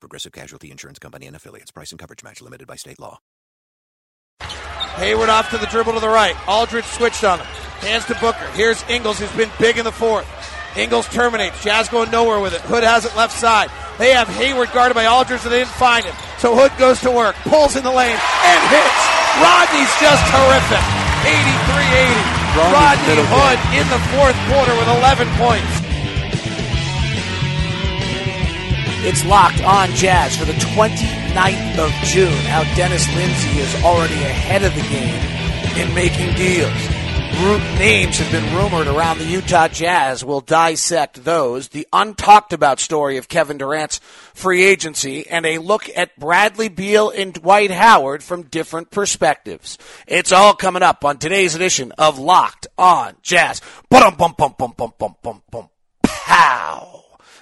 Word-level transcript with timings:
Progressive 0.00 0.32
Casualty 0.32 0.70
Insurance 0.70 0.98
Company 0.98 1.26
and 1.26 1.34
affiliates. 1.34 1.70
Price 1.70 1.90
and 1.90 1.98
coverage 1.98 2.22
match 2.22 2.40
limited 2.40 2.66
by 2.66 2.76
state 2.76 3.00
law. 3.00 3.18
Hayward 4.40 5.28
off 5.28 5.50
to 5.50 5.58
the 5.58 5.66
dribble 5.66 5.94
to 5.94 6.00
the 6.00 6.08
right. 6.08 6.34
Aldridge 6.48 6.84
switched 6.84 7.24
on 7.24 7.38
him. 7.38 7.46
Hands 7.82 8.04
to 8.06 8.14
Booker. 8.18 8.46
Here's 8.54 8.82
Ingles, 8.88 9.18
who's 9.18 9.30
been 9.32 9.50
big 9.58 9.78
in 9.78 9.84
the 9.84 9.92
fourth. 9.92 10.26
Ingles 10.76 11.08
terminates. 11.08 11.62
Jazz 11.62 11.88
going 11.88 12.10
nowhere 12.10 12.40
with 12.40 12.54
it. 12.54 12.60
Hood 12.62 12.82
has 12.82 13.04
it 13.04 13.14
left 13.16 13.34
side. 13.34 13.70
They 13.98 14.12
have 14.12 14.28
Hayward 14.28 14.70
guarded 14.72 14.94
by 14.94 15.06
Aldridge, 15.06 15.42
and 15.42 15.52
they 15.52 15.58
didn't 15.58 15.74
find 15.74 16.04
him. 16.04 16.14
So 16.38 16.54
Hood 16.54 16.70
goes 16.78 17.00
to 17.02 17.10
work, 17.10 17.34
pulls 17.46 17.74
in 17.74 17.82
the 17.82 17.90
lane, 17.90 18.14
and 18.14 18.60
hits. 18.70 19.00
Rodney's 19.42 19.90
just 19.98 20.22
terrific. 20.30 20.82
83-80. 21.26 22.38
Rodney 22.74 23.22
Hood 23.22 23.58
in 23.74 23.86
the 23.90 24.02
fourth 24.14 24.38
quarter 24.50 24.74
with 24.78 24.88
11 24.98 25.26
points. 25.38 25.77
It's 29.00 29.24
locked 29.24 29.62
on 29.62 29.90
Jazz 29.90 30.36
for 30.36 30.44
the 30.44 30.52
29th 30.54 31.78
of 31.78 31.90
June. 32.04 32.32
How 32.46 32.64
Dennis 32.74 33.06
Lindsey 33.14 33.60
is 33.60 33.84
already 33.84 34.14
ahead 34.14 34.64
of 34.64 34.74
the 34.74 34.82
game 34.82 35.38
in 35.78 35.94
making 35.94 36.34
deals. 36.34 36.98
Root 37.40 37.62
Names 37.78 38.18
have 38.18 38.32
been 38.32 38.56
rumored 38.56 38.88
around 38.88 39.18
the 39.18 39.24
Utah 39.24 39.68
Jazz. 39.68 40.24
We'll 40.24 40.40
dissect 40.40 41.24
those. 41.24 41.68
The 41.68 41.86
untalked 41.92 42.52
about 42.52 42.80
story 42.80 43.16
of 43.16 43.28
Kevin 43.28 43.58
Durant's 43.58 43.98
free 44.34 44.64
agency 44.64 45.28
and 45.28 45.46
a 45.46 45.58
look 45.58 45.88
at 45.94 46.18
Bradley 46.18 46.68
Beal 46.68 47.10
and 47.10 47.32
Dwight 47.32 47.70
Howard 47.70 48.24
from 48.24 48.42
different 48.42 48.90
perspectives. 48.90 49.78
It's 50.08 50.32
all 50.32 50.54
coming 50.54 50.82
up 50.82 51.04
on 51.04 51.18
today's 51.18 51.54
edition 51.54 51.92
of 51.92 52.18
Locked 52.18 52.66
on 52.76 53.14
Jazz. 53.22 53.60
Pow. 56.02 56.87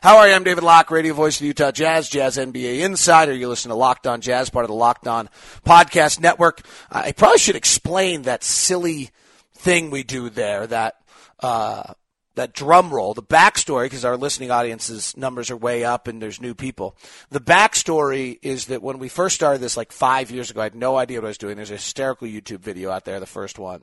How 0.07 0.19
are 0.19 0.29
you? 0.29 0.35
I'm 0.35 0.45
David 0.45 0.63
Locke, 0.63 0.93
radio 0.93 1.15
voice 1.15 1.35
of 1.35 1.41
the 1.41 1.47
Utah 1.49 1.73
Jazz, 1.73 2.09
Jazz 2.09 2.37
NBA 2.37 2.79
Insider. 2.85 3.35
You 3.35 3.49
listen 3.49 3.71
to 3.71 3.75
Locked 3.75 4.07
On 4.07 4.21
Jazz, 4.21 4.49
part 4.51 4.65
of 4.65 4.69
the 4.69 4.75
Locked 4.77 5.09
On 5.09 5.29
Podcast 5.65 6.21
Network. 6.21 6.61
I 6.89 7.11
probably 7.11 7.39
should 7.39 7.57
explain 7.57 8.23
that 8.23 8.45
silly 8.45 9.11
thing 9.55 9.91
we 9.91 10.05
do 10.05 10.31
there, 10.31 10.65
that 10.69 10.95
uh, 11.41 11.95
that 12.37 12.53
drum 12.53 12.95
roll, 12.95 13.15
the 13.15 13.23
backstory, 13.25 13.87
because 13.87 14.05
our 14.05 14.17
listening 14.17 14.53
audience's 14.53 15.17
numbers 15.17 15.51
are 15.51 15.57
way 15.57 15.83
up 15.83 16.07
and 16.07 16.23
there's 16.23 16.41
new 16.41 16.55
people. 16.55 16.97
The 17.31 17.41
backstory 17.41 18.39
is 18.43 18.67
that 18.67 18.85
when 18.85 19.01
we 19.01 19.09
first 19.09 19.35
started 19.35 19.61
this 19.61 19.77
like 19.77 19.91
five 19.91 20.31
years 20.31 20.53
ago, 20.53 20.61
I 20.61 20.65
had 20.67 20.77
no 20.77 20.97
idea 20.97 21.19
what 21.19 21.25
I 21.25 21.31
was 21.31 21.39
doing. 21.39 21.57
There's 21.57 21.73
a 21.73 21.83
hysterical 21.83 22.29
YouTube 22.29 22.61
video 22.61 22.93
out 22.93 23.07
there, 23.07 23.19
the 23.19 23.27
first 23.27 23.59
one. 23.59 23.83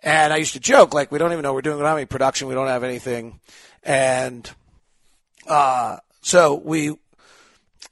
And 0.00 0.32
I 0.32 0.36
used 0.36 0.52
to 0.52 0.60
joke, 0.60 0.94
like, 0.94 1.10
we 1.10 1.18
don't 1.18 1.32
even 1.32 1.42
know 1.42 1.52
we're 1.52 1.60
doing. 1.60 1.76
We 1.76 1.82
don't 1.82 1.88
have 1.88 1.98
any 1.98 2.06
production. 2.06 2.46
We 2.46 2.54
don't 2.54 2.68
have 2.68 2.84
anything. 2.84 3.40
And 3.82 4.48
uh, 5.46 5.98
so 6.20 6.54
we, 6.54 6.96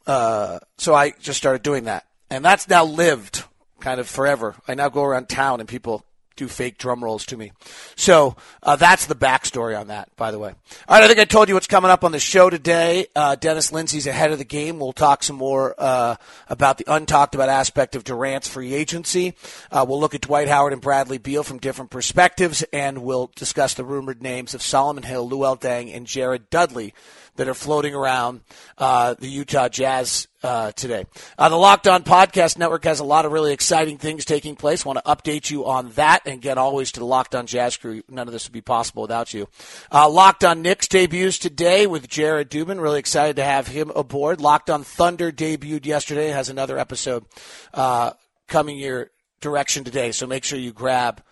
uh, 0.06 0.58
so 0.76 0.94
I 0.94 1.10
just 1.20 1.38
started 1.38 1.62
doing 1.62 1.84
that, 1.84 2.06
and 2.30 2.44
that's 2.44 2.68
now 2.68 2.84
lived 2.84 3.44
kind 3.80 4.00
of 4.00 4.08
forever. 4.08 4.54
I 4.66 4.74
now 4.74 4.88
go 4.88 5.04
around 5.04 5.28
town 5.28 5.60
and 5.60 5.68
people 5.68 6.04
do 6.38 6.48
fake 6.48 6.78
drum 6.78 7.02
rolls 7.04 7.26
to 7.26 7.36
me. 7.36 7.52
So 7.96 8.36
uh, 8.62 8.76
that's 8.76 9.06
the 9.06 9.16
backstory 9.16 9.78
on 9.78 9.88
that, 9.88 10.14
by 10.16 10.30
the 10.30 10.38
way. 10.38 10.54
All 10.88 10.96
right, 10.96 11.02
I 11.02 11.08
think 11.08 11.18
I 11.18 11.24
told 11.24 11.48
you 11.48 11.54
what's 11.54 11.66
coming 11.66 11.90
up 11.90 12.04
on 12.04 12.12
the 12.12 12.20
show 12.20 12.48
today. 12.48 13.08
Uh, 13.14 13.34
Dennis 13.34 13.72
Lindsey's 13.72 14.06
ahead 14.06 14.30
of 14.30 14.38
the 14.38 14.44
game. 14.44 14.78
We'll 14.78 14.92
talk 14.92 15.22
some 15.22 15.36
more 15.36 15.74
uh, 15.76 16.14
about 16.48 16.78
the 16.78 16.84
untalked 16.84 17.34
about 17.34 17.48
aspect 17.48 17.96
of 17.96 18.04
Durant's 18.04 18.48
free 18.48 18.72
agency. 18.72 19.34
Uh, 19.70 19.84
we'll 19.86 20.00
look 20.00 20.14
at 20.14 20.22
Dwight 20.22 20.48
Howard 20.48 20.72
and 20.72 20.80
Bradley 20.80 21.18
Beal 21.18 21.42
from 21.42 21.58
different 21.58 21.90
perspectives, 21.90 22.62
and 22.72 22.98
we'll 23.02 23.30
discuss 23.34 23.74
the 23.74 23.84
rumored 23.84 24.22
names 24.22 24.54
of 24.54 24.62
Solomon 24.62 25.02
Hill, 25.02 25.28
Luol 25.28 25.60
Deng, 25.60 25.94
and 25.94 26.06
Jared 26.06 26.50
Dudley 26.50 26.94
that 27.38 27.48
are 27.48 27.54
floating 27.54 27.94
around 27.94 28.40
uh, 28.78 29.14
the 29.14 29.28
Utah 29.28 29.68
Jazz 29.68 30.26
uh, 30.42 30.72
today. 30.72 31.06
Uh, 31.38 31.48
the 31.48 31.56
Locked 31.56 31.86
On 31.86 32.02
Podcast 32.02 32.58
Network 32.58 32.84
has 32.84 32.98
a 32.98 33.04
lot 33.04 33.24
of 33.24 33.32
really 33.32 33.52
exciting 33.52 33.96
things 33.96 34.24
taking 34.24 34.56
place. 34.56 34.84
Want 34.84 34.98
to 34.98 35.10
update 35.10 35.48
you 35.48 35.64
on 35.64 35.90
that 35.92 36.26
and 36.26 36.42
get 36.42 36.58
always 36.58 36.92
to 36.92 37.00
the 37.00 37.06
Locked 37.06 37.36
On 37.36 37.46
Jazz 37.46 37.76
crew. 37.76 38.02
None 38.08 38.26
of 38.26 38.32
this 38.32 38.46
would 38.46 38.52
be 38.52 38.60
possible 38.60 39.02
without 39.02 39.32
you. 39.32 39.48
Uh, 39.90 40.08
Locked 40.08 40.42
On 40.44 40.62
Knicks 40.62 40.88
debuts 40.88 41.38
today 41.38 41.86
with 41.86 42.08
Jared 42.08 42.50
Dubin. 42.50 42.80
Really 42.80 42.98
excited 42.98 43.36
to 43.36 43.44
have 43.44 43.68
him 43.68 43.92
aboard. 43.94 44.40
Locked 44.40 44.68
On 44.68 44.82
Thunder 44.82 45.30
debuted 45.30 45.86
yesterday. 45.86 46.28
Has 46.28 46.48
another 46.48 46.76
episode 46.76 47.24
uh, 47.72 48.12
coming 48.48 48.78
your 48.78 49.10
direction 49.40 49.84
today. 49.84 50.10
So 50.10 50.26
make 50.26 50.42
sure 50.42 50.58
you 50.58 50.72
grab 50.72 51.22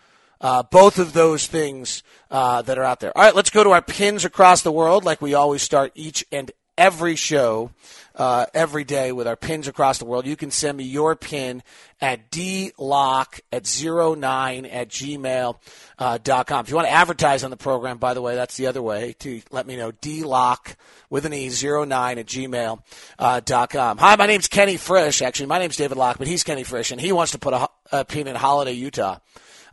uh, 0.41 0.62
both 0.64 0.98
of 0.98 1.12
those 1.12 1.47
things 1.47 2.02
uh, 2.30 2.62
that 2.62 2.78
are 2.78 2.84
out 2.84 3.00
there. 3.00 3.16
All 3.16 3.24
right, 3.24 3.34
let's 3.34 3.50
go 3.50 3.64
to 3.64 3.70
our 3.70 3.82
pins 3.82 4.24
across 4.24 4.62
the 4.62 4.72
world, 4.72 5.04
like 5.04 5.20
we 5.20 5.34
always 5.34 5.62
start 5.62 5.92
each 5.94 6.24
and 6.30 6.50
every 6.78 7.16
show, 7.16 7.70
uh, 8.16 8.46
every 8.52 8.84
day 8.84 9.10
with 9.12 9.26
our 9.26 9.36
pins 9.36 9.66
across 9.66 9.98
the 9.98 10.04
world. 10.04 10.26
You 10.26 10.36
can 10.36 10.50
send 10.50 10.76
me 10.76 10.84
your 10.84 11.16
pin 11.16 11.62
at 12.00 12.30
dlock 12.30 13.41
at 13.50 13.66
09 13.66 14.66
at 14.66 14.88
gmail 14.91 15.56
uh, 15.98 16.19
dot 16.22 16.46
com. 16.46 16.64
If 16.64 16.70
you 16.70 16.76
want 16.76 16.88
to 16.88 16.92
advertise 16.92 17.44
on 17.44 17.50
the 17.50 17.56
program, 17.56 17.96
by 17.96 18.12
the 18.12 18.20
way, 18.20 18.34
that's 18.34 18.56
the 18.58 18.66
other 18.66 18.82
way 18.82 19.14
to 19.20 19.41
let 19.50 19.66
me 19.66 19.76
know. 19.76 19.92
dlock 19.92 20.75
with 21.08 21.25
an 21.25 21.32
E 21.32 21.48
09 21.48 22.19
at 22.19 22.26
gmail 22.26 22.82
uh, 23.19 23.41
dot 23.41 23.70
com. 23.70 23.96
Hi, 23.98 24.16
my 24.16 24.26
name's 24.26 24.48
Kenny 24.48 24.76
Frisch. 24.76 25.22
Actually, 25.22 25.46
my 25.46 25.58
name's 25.58 25.76
David 25.76 25.96
Locke, 25.96 26.19
but 26.19 26.28
he's 26.28 26.44
Kenny 26.44 26.64
Frisch, 26.64 26.91
and 26.91 27.00
he 27.00 27.12
wants 27.12 27.32
to 27.32 27.38
put 27.38 27.54
a, 27.54 27.69
a 27.91 28.04
pin 28.04 28.28
in 28.28 28.36
Holiday, 28.36 28.72
Utah. 28.72 29.19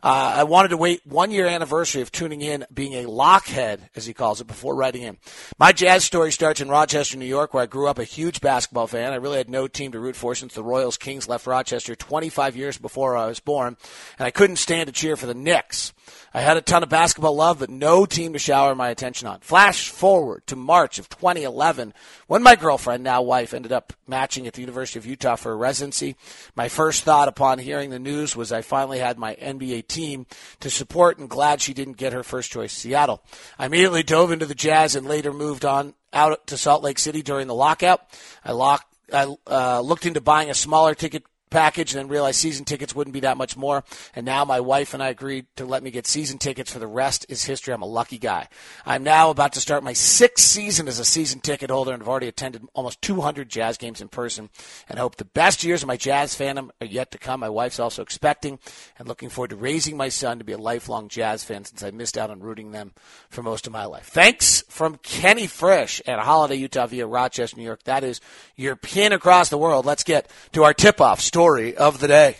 Uh, 0.04 0.34
I 0.36 0.44
wanted 0.44 0.68
to 0.68 0.76
wait 0.76 1.00
one 1.06 1.30
year 1.30 1.46
anniversary 1.46 2.02
of 2.02 2.12
tuning 2.12 2.42
in, 2.42 2.66
being 2.70 2.92
a 2.92 3.08
lockhead, 3.08 3.80
as 3.96 4.04
he 4.04 4.12
calls 4.12 4.38
it, 4.42 4.46
before 4.46 4.74
writing 4.74 5.00
in. 5.00 5.16
My 5.58 5.72
jazz 5.72 6.04
story 6.04 6.30
starts 6.30 6.60
in 6.60 6.68
Rochester, 6.68 7.16
New 7.16 7.24
York, 7.24 7.54
where 7.54 7.62
I 7.62 7.66
grew 7.66 7.88
up 7.88 7.98
a 7.98 8.04
huge 8.04 8.42
basketball 8.42 8.86
fan. 8.86 9.14
I 9.14 9.16
really 9.16 9.38
had 9.38 9.48
no 9.48 9.66
team 9.66 9.92
to 9.92 9.98
root 9.98 10.14
for 10.14 10.34
since 10.34 10.52
the 10.52 10.62
Royals 10.62 10.98
Kings 10.98 11.26
left 11.26 11.46
Rochester 11.46 11.96
25 11.96 12.54
years 12.54 12.76
before 12.76 13.16
I 13.16 13.28
was 13.28 13.40
born, 13.40 13.78
and 14.18 14.26
I 14.26 14.30
couldn't 14.30 14.56
stand 14.56 14.88
to 14.88 14.92
cheer 14.92 15.16
for 15.16 15.24
the 15.24 15.32
Knicks. 15.32 15.94
I 16.34 16.40
had 16.40 16.58
a 16.58 16.60
ton 16.62 16.82
of 16.82 16.88
basketball 16.90 17.36
love, 17.36 17.60
but 17.60 17.70
no 17.70 18.04
team 18.04 18.34
to 18.34 18.38
shower 18.38 18.74
my 18.74 18.90
attention 18.90 19.26
on. 19.26 19.40
Flash 19.40 19.88
forward 19.88 20.46
to 20.48 20.56
March 20.56 20.98
of 20.98 21.08
2011 21.08 21.94
when 22.26 22.42
my 22.42 22.56
girlfriend, 22.56 23.04
now 23.04 23.22
wife, 23.22 23.54
ended 23.54 23.72
up 23.72 23.92
matching 24.06 24.46
at 24.46 24.52
the 24.54 24.60
University 24.60 24.98
of 24.98 25.06
Utah 25.06 25.36
for 25.36 25.52
a 25.52 25.56
residency. 25.56 26.16
My 26.54 26.68
first 26.68 27.04
thought 27.04 27.28
upon 27.28 27.58
hearing 27.58 27.90
the 27.90 27.98
news 27.98 28.36
was 28.36 28.52
I 28.52 28.62
finally 28.62 28.98
had 28.98 29.16
my 29.16 29.34
NBA 29.36 29.86
team 29.94 30.26
to 30.60 30.70
support 30.70 31.18
and 31.18 31.28
glad 31.28 31.60
she 31.60 31.74
didn't 31.74 31.96
get 31.96 32.12
her 32.12 32.22
first 32.22 32.50
choice, 32.50 32.72
Seattle. 32.72 33.22
I 33.58 33.66
immediately 33.66 34.02
dove 34.02 34.32
into 34.32 34.46
the 34.46 34.54
Jazz 34.54 34.94
and 34.94 35.06
later 35.06 35.32
moved 35.32 35.64
on 35.64 35.94
out 36.12 36.46
to 36.48 36.56
Salt 36.56 36.82
Lake 36.82 36.98
City 36.98 37.22
during 37.22 37.46
the 37.46 37.54
lockout. 37.54 38.00
I 38.44 38.52
locked 38.52 38.86
I 39.12 39.34
uh, 39.46 39.80
looked 39.80 40.06
into 40.06 40.20
buying 40.20 40.50
a 40.50 40.54
smaller 40.54 40.94
ticket 40.94 41.24
package 41.54 41.94
and 41.94 42.00
then 42.00 42.08
realized 42.08 42.40
season 42.40 42.64
tickets 42.64 42.94
wouldn't 42.96 43.14
be 43.14 43.20
that 43.20 43.36
much 43.36 43.56
more. 43.56 43.84
And 44.14 44.26
now 44.26 44.44
my 44.44 44.58
wife 44.58 44.92
and 44.92 45.02
I 45.02 45.08
agreed 45.08 45.46
to 45.54 45.64
let 45.64 45.84
me 45.84 45.92
get 45.92 46.06
season 46.06 46.36
tickets 46.36 46.72
for 46.72 46.80
the 46.80 46.88
rest 46.88 47.24
is 47.28 47.44
history. 47.44 47.72
I'm 47.72 47.82
a 47.82 47.86
lucky 47.86 48.18
guy. 48.18 48.48
I'm 48.84 49.04
now 49.04 49.30
about 49.30 49.52
to 49.52 49.60
start 49.60 49.84
my 49.84 49.92
sixth 49.92 50.44
season 50.44 50.88
as 50.88 50.98
a 50.98 51.04
season 51.04 51.38
ticket 51.38 51.70
holder 51.70 51.92
and 51.92 52.02
have 52.02 52.08
already 52.08 52.26
attended 52.26 52.66
almost 52.74 53.00
200 53.02 53.48
Jazz 53.48 53.78
games 53.78 54.00
in 54.00 54.08
person 54.08 54.50
and 54.88 54.98
hope 54.98 55.14
the 55.14 55.24
best 55.24 55.62
years 55.62 55.82
of 55.82 55.86
my 55.86 55.96
Jazz 55.96 56.34
fandom 56.34 56.70
are 56.80 56.86
yet 56.86 57.12
to 57.12 57.18
come. 57.18 57.38
My 57.38 57.48
wife's 57.48 57.78
also 57.78 58.02
expecting 58.02 58.58
and 58.98 59.06
looking 59.06 59.28
forward 59.28 59.50
to 59.50 59.56
raising 59.56 59.96
my 59.96 60.08
son 60.08 60.38
to 60.38 60.44
be 60.44 60.52
a 60.52 60.58
lifelong 60.58 61.08
Jazz 61.08 61.44
fan 61.44 61.64
since 61.64 61.84
I 61.84 61.92
missed 61.92 62.18
out 62.18 62.30
on 62.30 62.40
rooting 62.40 62.72
them 62.72 62.94
for 63.30 63.44
most 63.44 63.68
of 63.68 63.72
my 63.72 63.84
life. 63.84 64.06
Thanks 64.06 64.64
from 64.68 64.96
Kenny 64.96 65.46
Frisch 65.46 66.02
at 66.04 66.18
Holiday, 66.18 66.56
Utah 66.56 66.88
via 66.88 67.06
Rochester, 67.06 67.56
New 67.56 67.62
York. 67.62 67.84
That 67.84 68.02
is 68.02 68.20
your 68.56 68.74
pin 68.74 69.12
across 69.12 69.50
the 69.50 69.58
world. 69.58 69.86
Let's 69.86 70.02
get 70.02 70.28
to 70.52 70.64
our 70.64 70.74
tip-off 70.74 71.20
story 71.20 71.43
story 71.44 71.76
of 71.76 72.00
the 72.00 72.08
day. 72.08 72.36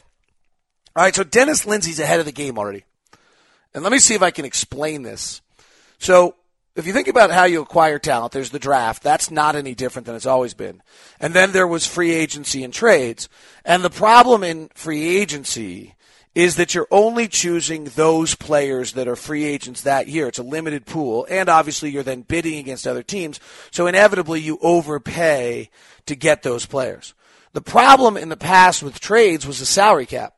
All 0.96 1.04
right, 1.04 1.14
so 1.14 1.24
Dennis 1.24 1.66
Lindsey's 1.66 2.00
ahead 2.00 2.20
of 2.20 2.24
the 2.24 2.32
game 2.32 2.56
already. 2.56 2.84
And 3.74 3.82
let 3.82 3.92
me 3.92 3.98
see 3.98 4.14
if 4.14 4.22
I 4.22 4.30
can 4.30 4.46
explain 4.46 5.02
this. 5.02 5.42
So, 5.98 6.36
if 6.74 6.86
you 6.86 6.94
think 6.94 7.08
about 7.08 7.30
how 7.30 7.44
you 7.44 7.60
acquire 7.60 7.98
talent, 7.98 8.32
there's 8.32 8.48
the 8.48 8.58
draft. 8.58 9.02
That's 9.02 9.30
not 9.30 9.56
any 9.56 9.74
different 9.74 10.06
than 10.06 10.16
it's 10.16 10.24
always 10.24 10.54
been. 10.54 10.82
And 11.20 11.34
then 11.34 11.52
there 11.52 11.66
was 11.66 11.86
free 11.86 12.12
agency 12.12 12.64
and 12.64 12.72
trades. 12.72 13.28
And 13.62 13.84
the 13.84 13.90
problem 13.90 14.42
in 14.42 14.70
free 14.74 15.18
agency 15.18 15.96
is 16.34 16.56
that 16.56 16.74
you're 16.74 16.88
only 16.90 17.28
choosing 17.28 17.84
those 17.84 18.34
players 18.34 18.94
that 18.94 19.06
are 19.06 19.16
free 19.16 19.44
agents 19.44 19.82
that 19.82 20.08
year. 20.08 20.28
It's 20.28 20.38
a 20.38 20.42
limited 20.42 20.86
pool. 20.86 21.26
And 21.28 21.50
obviously 21.50 21.90
you're 21.90 22.02
then 22.02 22.22
bidding 22.22 22.58
against 22.58 22.86
other 22.86 23.02
teams. 23.02 23.38
So 23.70 23.86
inevitably 23.86 24.40
you 24.40 24.58
overpay 24.62 25.68
to 26.06 26.16
get 26.16 26.42
those 26.42 26.64
players. 26.64 27.12
The 27.54 27.62
problem 27.62 28.18
in 28.18 28.28
the 28.28 28.36
past 28.36 28.82
with 28.82 29.00
trades 29.00 29.46
was 29.46 29.58
the 29.58 29.66
salary 29.66 30.06
cap 30.06 30.34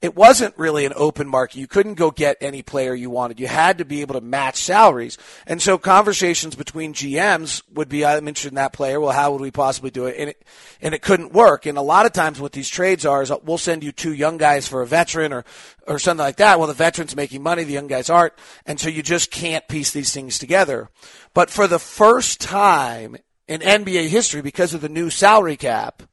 it 0.00 0.14
wasn't 0.14 0.56
really 0.56 0.84
an 0.84 0.92
open 0.94 1.26
market. 1.26 1.56
You 1.56 1.66
couldn't 1.66 1.94
go 1.94 2.12
get 2.12 2.36
any 2.40 2.62
player 2.62 2.94
you 2.94 3.10
wanted. 3.10 3.40
You 3.40 3.48
had 3.48 3.78
to 3.78 3.84
be 3.84 4.00
able 4.00 4.14
to 4.14 4.20
match 4.20 4.56
salaries. 4.56 5.18
And 5.44 5.60
so 5.60 5.76
conversations 5.76 6.54
between 6.54 6.94
GMs 6.94 7.62
would 7.72 7.88
be, 7.88 8.04
I'm 8.04 8.28
interested 8.28 8.50
in 8.50 8.56
that 8.56 8.72
player. 8.72 9.00
Well, 9.00 9.10
how 9.10 9.32
would 9.32 9.40
we 9.40 9.50
possibly 9.50 9.90
do 9.90 10.06
it? 10.06 10.14
And 10.16 10.30
it, 10.30 10.44
and 10.80 10.94
it 10.94 11.02
couldn't 11.02 11.32
work. 11.32 11.66
And 11.66 11.76
a 11.76 11.82
lot 11.82 12.06
of 12.06 12.12
times 12.12 12.40
what 12.40 12.52
these 12.52 12.68
trades 12.68 13.04
are 13.04 13.22
is 13.22 13.32
uh, 13.32 13.38
we'll 13.42 13.58
send 13.58 13.82
you 13.82 13.90
two 13.90 14.12
young 14.12 14.36
guys 14.36 14.68
for 14.68 14.82
a 14.82 14.86
veteran 14.86 15.32
or, 15.32 15.44
or 15.88 15.98
something 15.98 16.24
like 16.24 16.36
that. 16.36 16.58
Well, 16.60 16.68
the 16.68 16.74
veteran's 16.74 17.16
making 17.16 17.42
money, 17.42 17.64
the 17.64 17.72
young 17.72 17.88
guys 17.88 18.08
aren't. 18.08 18.34
And 18.66 18.78
so 18.78 18.88
you 18.88 19.02
just 19.02 19.32
can't 19.32 19.66
piece 19.66 19.90
these 19.90 20.14
things 20.14 20.38
together. 20.38 20.90
But 21.34 21.50
for 21.50 21.66
the 21.66 21.80
first 21.80 22.40
time 22.40 23.16
in 23.48 23.62
NBA 23.62 24.08
history, 24.08 24.42
because 24.42 24.74
of 24.74 24.80
the 24.80 24.88
new 24.88 25.10
salary 25.10 25.56
cap, 25.56 26.04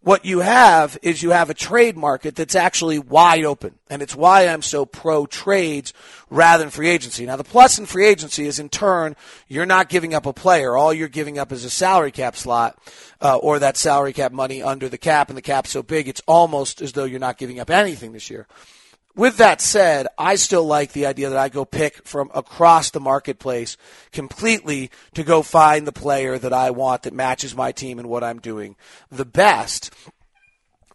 what 0.00 0.24
you 0.24 0.38
have 0.40 0.96
is 1.02 1.22
you 1.22 1.30
have 1.30 1.50
a 1.50 1.54
trade 1.54 1.96
market 1.96 2.36
that's 2.36 2.54
actually 2.54 2.98
wide 2.98 3.44
open. 3.44 3.74
And 3.90 4.00
it's 4.00 4.14
why 4.14 4.46
I'm 4.46 4.62
so 4.62 4.86
pro 4.86 5.26
trades 5.26 5.92
rather 6.30 6.62
than 6.62 6.70
free 6.70 6.88
agency. 6.88 7.26
Now, 7.26 7.36
the 7.36 7.44
plus 7.44 7.78
in 7.78 7.86
free 7.86 8.06
agency 8.06 8.46
is 8.46 8.58
in 8.58 8.68
turn, 8.68 9.16
you're 9.48 9.66
not 9.66 9.88
giving 9.88 10.14
up 10.14 10.24
a 10.24 10.32
player. 10.32 10.76
All 10.76 10.94
you're 10.94 11.08
giving 11.08 11.38
up 11.38 11.50
is 11.50 11.64
a 11.64 11.70
salary 11.70 12.12
cap 12.12 12.36
slot 12.36 12.78
uh, 13.20 13.36
or 13.36 13.58
that 13.58 13.76
salary 13.76 14.12
cap 14.12 14.30
money 14.30 14.62
under 14.62 14.88
the 14.88 14.98
cap. 14.98 15.28
And 15.28 15.36
the 15.36 15.42
cap's 15.42 15.70
so 15.70 15.82
big, 15.82 16.08
it's 16.08 16.22
almost 16.26 16.80
as 16.80 16.92
though 16.92 17.04
you're 17.04 17.18
not 17.18 17.38
giving 17.38 17.58
up 17.58 17.68
anything 17.68 18.12
this 18.12 18.30
year. 18.30 18.46
With 19.18 19.38
that 19.38 19.60
said, 19.60 20.06
I 20.16 20.36
still 20.36 20.64
like 20.64 20.92
the 20.92 21.06
idea 21.06 21.28
that 21.28 21.38
I 21.38 21.48
go 21.48 21.64
pick 21.64 22.06
from 22.06 22.30
across 22.36 22.90
the 22.90 23.00
marketplace 23.00 23.76
completely 24.12 24.92
to 25.14 25.24
go 25.24 25.42
find 25.42 25.88
the 25.88 25.92
player 25.92 26.38
that 26.38 26.52
I 26.52 26.70
want 26.70 27.02
that 27.02 27.12
matches 27.12 27.56
my 27.56 27.72
team 27.72 27.98
and 27.98 28.08
what 28.08 28.22
I'm 28.22 28.38
doing 28.38 28.76
the 29.10 29.24
best. 29.24 29.92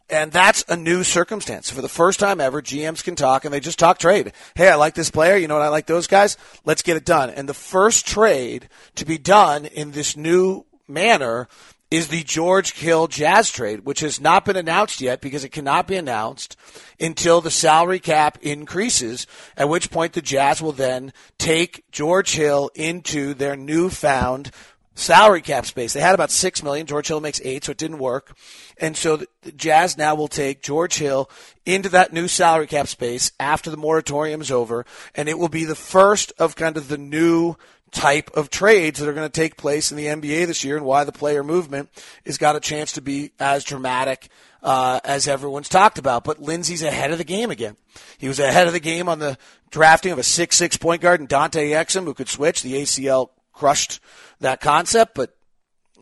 And 0.10 0.31
that's 0.31 0.64
a 0.70 0.78
new 0.78 1.04
circumstance. 1.04 1.70
For 1.70 1.81
the 1.81 1.90
first 1.90 2.18
time 2.18 2.40
ever, 2.40 2.62
GMs 2.62 3.04
can 3.04 3.18
talk 3.18 3.44
and 3.44 3.54
they 3.54 3.60
just 3.60 3.78
talk 3.78 3.98
trade. 3.98 4.31
Hey, 4.56 4.69
I 4.69 4.76
like 4.76 4.94
this 4.94 5.12
player. 5.12 5.36
You 5.36 5.50
know 5.50 5.56
what? 5.56 5.64
I 5.64 5.68
like 5.68 5.88
those 5.88 6.08
guys. 6.08 6.38
Let's 6.64 6.81
get 6.81 6.96
it 6.96 7.04
done. 7.04 7.30
And 7.30 7.50
the 7.50 7.54
first 7.54 8.08
trade 8.08 8.69
to 8.96 9.04
be 9.04 9.18
done 9.18 9.66
in 9.66 9.92
this 9.92 10.16
new 10.16 10.66
manner 10.88 11.50
is 11.94 12.07
the 12.07 12.24
George 12.24 12.74
Hill 12.74 13.06
Jazz 13.06 13.51
trade, 13.51 13.86
which 13.86 14.00
has 14.00 14.19
not 14.19 14.45
been 14.45 14.56
announced 14.56 15.00
yet 15.00 15.22
because 15.22 15.44
it 15.44 15.51
cannot 15.51 15.86
be 15.86 15.95
announced 15.95 16.57
until 17.00 17.40
the 17.40 17.51
salary 17.51 18.00
cap 18.00 18.40
increases, 18.42 19.28
at 19.56 19.69
which 19.69 19.92
point 19.92 20.13
the 20.13 20.22
Jazz 20.24 20.60
will 20.60 20.72
then 20.72 21.13
take 21.38 21.84
George 21.92 22.34
Hill 22.34 22.72
into 22.74 23.36
their 23.36 23.56
newfound 23.56 24.50
salary 24.95 25.42
cap 25.42 25.68
space. 25.68 25.94
They 25.94 26.01
had 26.01 26.16
about 26.16 26.31
six 26.31 26.63
million. 26.63 26.88
George 26.88 27.10
Hill 27.10 27.22
makes 27.22 27.40
eight, 27.44 27.66
so 27.66 27.74
it 27.74 27.78
didn't 27.78 28.00
work. 28.00 28.36
And 28.80 28.98
so 28.98 29.18
the 29.44 29.51
Jazz 29.51 29.95
now 29.95 30.16
will 30.16 30.28
take 30.28 30.63
George 30.63 30.98
Hill 30.98 31.30
into 31.63 31.90
that 31.90 32.12
new 32.12 32.28
salary 32.28 32.66
cap 32.66 32.88
space 32.88 33.31
after 33.40 33.69
the 33.69 33.78
moratorium 33.78 34.42
is 34.42 34.50
over, 34.50 34.84
and 35.13 35.30
it 35.30 35.38
will 35.38 35.48
be 35.48 35.63
the 35.63 35.75
first 35.75 36.34
of 36.40 36.56
kind 36.56 36.75
of 36.75 36.88
the 36.88 36.98
new 36.98 37.56
type 37.94 38.31
of 38.36 38.50
trades 38.50 39.00
that 39.00 39.07
are 39.07 39.13
going 39.13 39.30
to 39.30 39.42
take 39.42 39.56
place 39.56 39.92
in 39.92 39.98
the 39.98 40.07
NBA 40.07 40.48
this 40.48 40.63
year 40.63 40.75
and 40.75 40.86
why 40.86 41.04
the 41.04 41.12
player 41.12 41.44
movement 41.44 41.90
has 42.25 42.38
got 42.38 42.56
a 42.56 42.60
chance 42.60 42.92
to 42.94 43.01
be 43.01 43.31
as 43.40 43.63
dramatic 43.63 44.30
uh, 44.62 45.00
as 45.04 45.28
everyone's 45.28 45.69
talked 45.69 46.00
about. 46.00 46.24
But 46.24 46.42
Lindsey's 46.42 46.84
ahead 46.84 47.12
of 47.12 47.19
the 47.19 47.24
game 47.24 47.51
again. 47.51 47.78
He 48.18 48.28
was 48.28 48.40
ahead 48.40 48.68
of 48.68 48.74
the 48.74 48.80
game 48.80 49.07
on 49.07 49.19
the 49.19 49.38
drafting 49.69 50.12
of 50.12 50.18
a 50.18 50.24
six-six 50.24 50.75
point 50.78 51.01
guard 51.01 51.19
and 51.19 51.30
Dante 51.30 51.69
Exum 51.69 52.06
who 52.06 52.13
could 52.13 52.30
switch. 52.30 52.62
The 52.62 52.74
ACL 52.74 53.30
crushed 53.54 54.00
that 54.40 54.60
concept, 54.60 55.13
but 55.13 55.36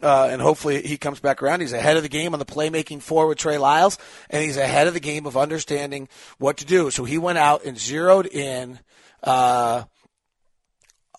uh, 0.02 0.30
and 0.32 0.42
hopefully 0.42 0.82
he 0.82 0.98
comes 0.98 1.20
back 1.20 1.44
around. 1.44 1.60
He's 1.60 1.74
ahead 1.74 1.98
of 1.98 2.04
the 2.04 2.10
game 2.10 2.34
on 2.34 2.40
the 2.40 2.46
playmaking 2.46 3.02
forward 3.02 3.38
Trey 3.38 3.58
Lyles, 3.58 4.00
and 4.30 4.42
he's 4.44 4.58
ahead 4.58 4.88
of 4.88 4.94
the 4.94 5.00
game 5.00 5.26
of 5.26 5.38
understanding 5.38 6.08
what 6.40 6.58
to 6.58 6.66
do. 6.66 6.90
So 6.90 7.04
he 7.04 7.18
went 7.18 7.38
out 7.38 7.66
and 7.66 7.78
zeroed 7.78 8.26
in. 8.26 8.80
Uh, 9.22 9.84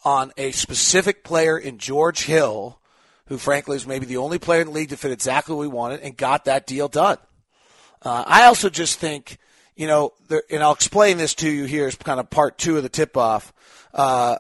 on 0.05 0.33
a 0.37 0.53
specific 0.53 1.25
player 1.25 1.59
in 1.59 1.79
George 1.79 2.25
Hill, 2.25 2.79
who 3.27 3.39
frankly 3.39 3.77
is 3.77 3.87
maybe 3.87 4.07
the 4.07 4.17
only 4.17 4.39
player 4.39 4.61
in 4.61 4.69
the 4.69 4.73
league 4.73 4.91
to 4.91 4.97
fit 4.97 5.13
exactly 5.13 5.55
what 5.55 5.63
we 5.63 5.69
wanted, 5.69 6.01
and 6.01 6.17
got 6.17 6.45
that 6.47 6.67
deal 6.67 6.89
done. 6.89 7.19
Uh, 8.03 8.25
I 8.27 8.45
also 8.45 8.69
just 8.69 8.99
think, 8.99 9.39
you 9.77 9.87
know, 9.87 10.13
there, 10.29 10.43
and 10.51 10.63
I'll 10.63 10.73
explain 10.73 11.19
this 11.19 11.35
to 11.37 11.51
you 11.51 11.65
here 11.65 11.87
as 11.87 11.95
kind 11.95 12.21
of 12.21 12.31
part 12.31 12.59
two 12.59 12.77
of 12.77 12.83
the 12.83 12.89
tip 12.89 13.17
off. 13.17 13.53
Uh, 13.95 14.39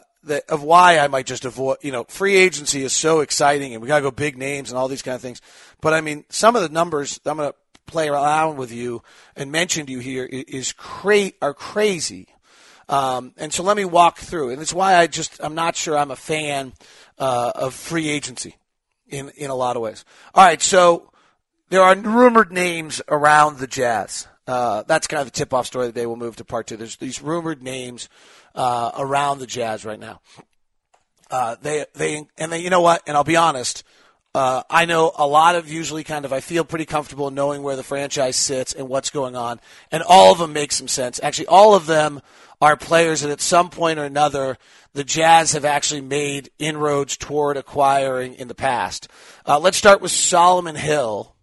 of 0.48 0.62
why 0.62 0.98
I 0.98 1.08
might 1.08 1.26
just 1.26 1.44
avoid, 1.44 1.78
you 1.82 1.90
know, 1.90 2.04
free 2.04 2.36
agency 2.36 2.84
is 2.84 2.92
so 2.92 3.20
exciting 3.20 3.72
and 3.72 3.82
we 3.82 3.88
got 3.88 3.96
to 3.96 4.02
go 4.02 4.10
big 4.10 4.36
names 4.38 4.70
and 4.70 4.78
all 4.78 4.88
these 4.88 5.02
kind 5.02 5.16
of 5.16 5.20
things. 5.20 5.40
But 5.80 5.94
I 5.94 6.00
mean, 6.00 6.24
some 6.28 6.54
of 6.54 6.62
the 6.62 6.68
numbers 6.68 7.18
I'm 7.26 7.38
going 7.38 7.50
to 7.50 7.56
play 7.86 8.08
around 8.08 8.56
with 8.56 8.70
you 8.72 9.02
and 9.36 9.50
mention 9.50 9.86
to 9.86 9.92
you 9.92 9.98
here 9.98 10.24
is 10.24 10.72
cra- 10.72 11.32
are 11.40 11.54
crazy. 11.54 12.28
Um, 12.92 13.32
and 13.38 13.50
so 13.50 13.62
let 13.62 13.78
me 13.78 13.86
walk 13.86 14.18
through. 14.18 14.50
And 14.50 14.60
it's 14.60 14.74
why 14.74 14.96
I 14.96 15.06
just, 15.06 15.42
I'm 15.42 15.54
not 15.54 15.76
sure 15.76 15.96
I'm 15.96 16.10
a 16.10 16.16
fan 16.16 16.74
uh, 17.18 17.52
of 17.54 17.72
free 17.72 18.10
agency 18.10 18.56
in, 19.08 19.30
in 19.30 19.48
a 19.48 19.54
lot 19.54 19.76
of 19.76 19.82
ways. 19.82 20.04
All 20.34 20.44
right, 20.44 20.60
so 20.60 21.10
there 21.70 21.80
are 21.80 21.96
rumored 21.96 22.52
names 22.52 23.00
around 23.08 23.58
the 23.58 23.66
Jazz. 23.66 24.28
Uh, 24.46 24.82
that's 24.86 25.06
kind 25.06 25.22
of 25.22 25.26
the 25.26 25.30
tip 25.30 25.54
off 25.54 25.66
story 25.66 25.86
of 25.86 25.94
the 25.94 26.00
day. 26.00 26.04
We'll 26.04 26.16
move 26.16 26.36
to 26.36 26.44
part 26.44 26.66
two. 26.66 26.76
There's 26.76 26.96
these 26.96 27.22
rumored 27.22 27.62
names 27.62 28.10
uh, 28.54 28.90
around 28.98 29.38
the 29.38 29.46
Jazz 29.46 29.86
right 29.86 29.98
now. 29.98 30.20
Uh, 31.30 31.56
they, 31.62 31.86
they, 31.94 32.28
and 32.36 32.52
they, 32.52 32.58
you 32.58 32.68
know 32.68 32.82
what? 32.82 33.02
And 33.06 33.16
I'll 33.16 33.24
be 33.24 33.36
honest, 33.36 33.84
uh, 34.34 34.64
I 34.68 34.84
know 34.84 35.12
a 35.16 35.26
lot 35.26 35.54
of 35.54 35.70
usually 35.70 36.04
kind 36.04 36.26
of 36.26 36.32
I 36.32 36.40
feel 36.40 36.62
pretty 36.62 36.84
comfortable 36.84 37.30
knowing 37.30 37.62
where 37.62 37.76
the 37.76 37.82
franchise 37.82 38.36
sits 38.36 38.74
and 38.74 38.88
what's 38.88 39.08
going 39.08 39.34
on, 39.34 39.60
and 39.90 40.02
all 40.02 40.32
of 40.32 40.38
them 40.38 40.52
make 40.52 40.72
some 40.72 40.88
sense. 40.88 41.20
Actually, 41.22 41.46
all 41.46 41.74
of 41.74 41.86
them 41.86 42.20
are 42.62 42.76
players 42.76 43.22
that 43.22 43.30
at 43.30 43.40
some 43.40 43.70
point 43.70 43.98
or 43.98 44.04
another 44.04 44.56
the 44.94 45.02
Jazz 45.02 45.52
have 45.52 45.64
actually 45.64 46.00
made 46.00 46.48
inroads 46.60 47.16
toward 47.16 47.56
acquiring 47.56 48.34
in 48.34 48.46
the 48.46 48.54
past. 48.54 49.08
Uh, 49.44 49.58
let's 49.58 49.76
start 49.76 50.00
with 50.00 50.12
Solomon 50.12 50.76
Hill. 50.76 51.34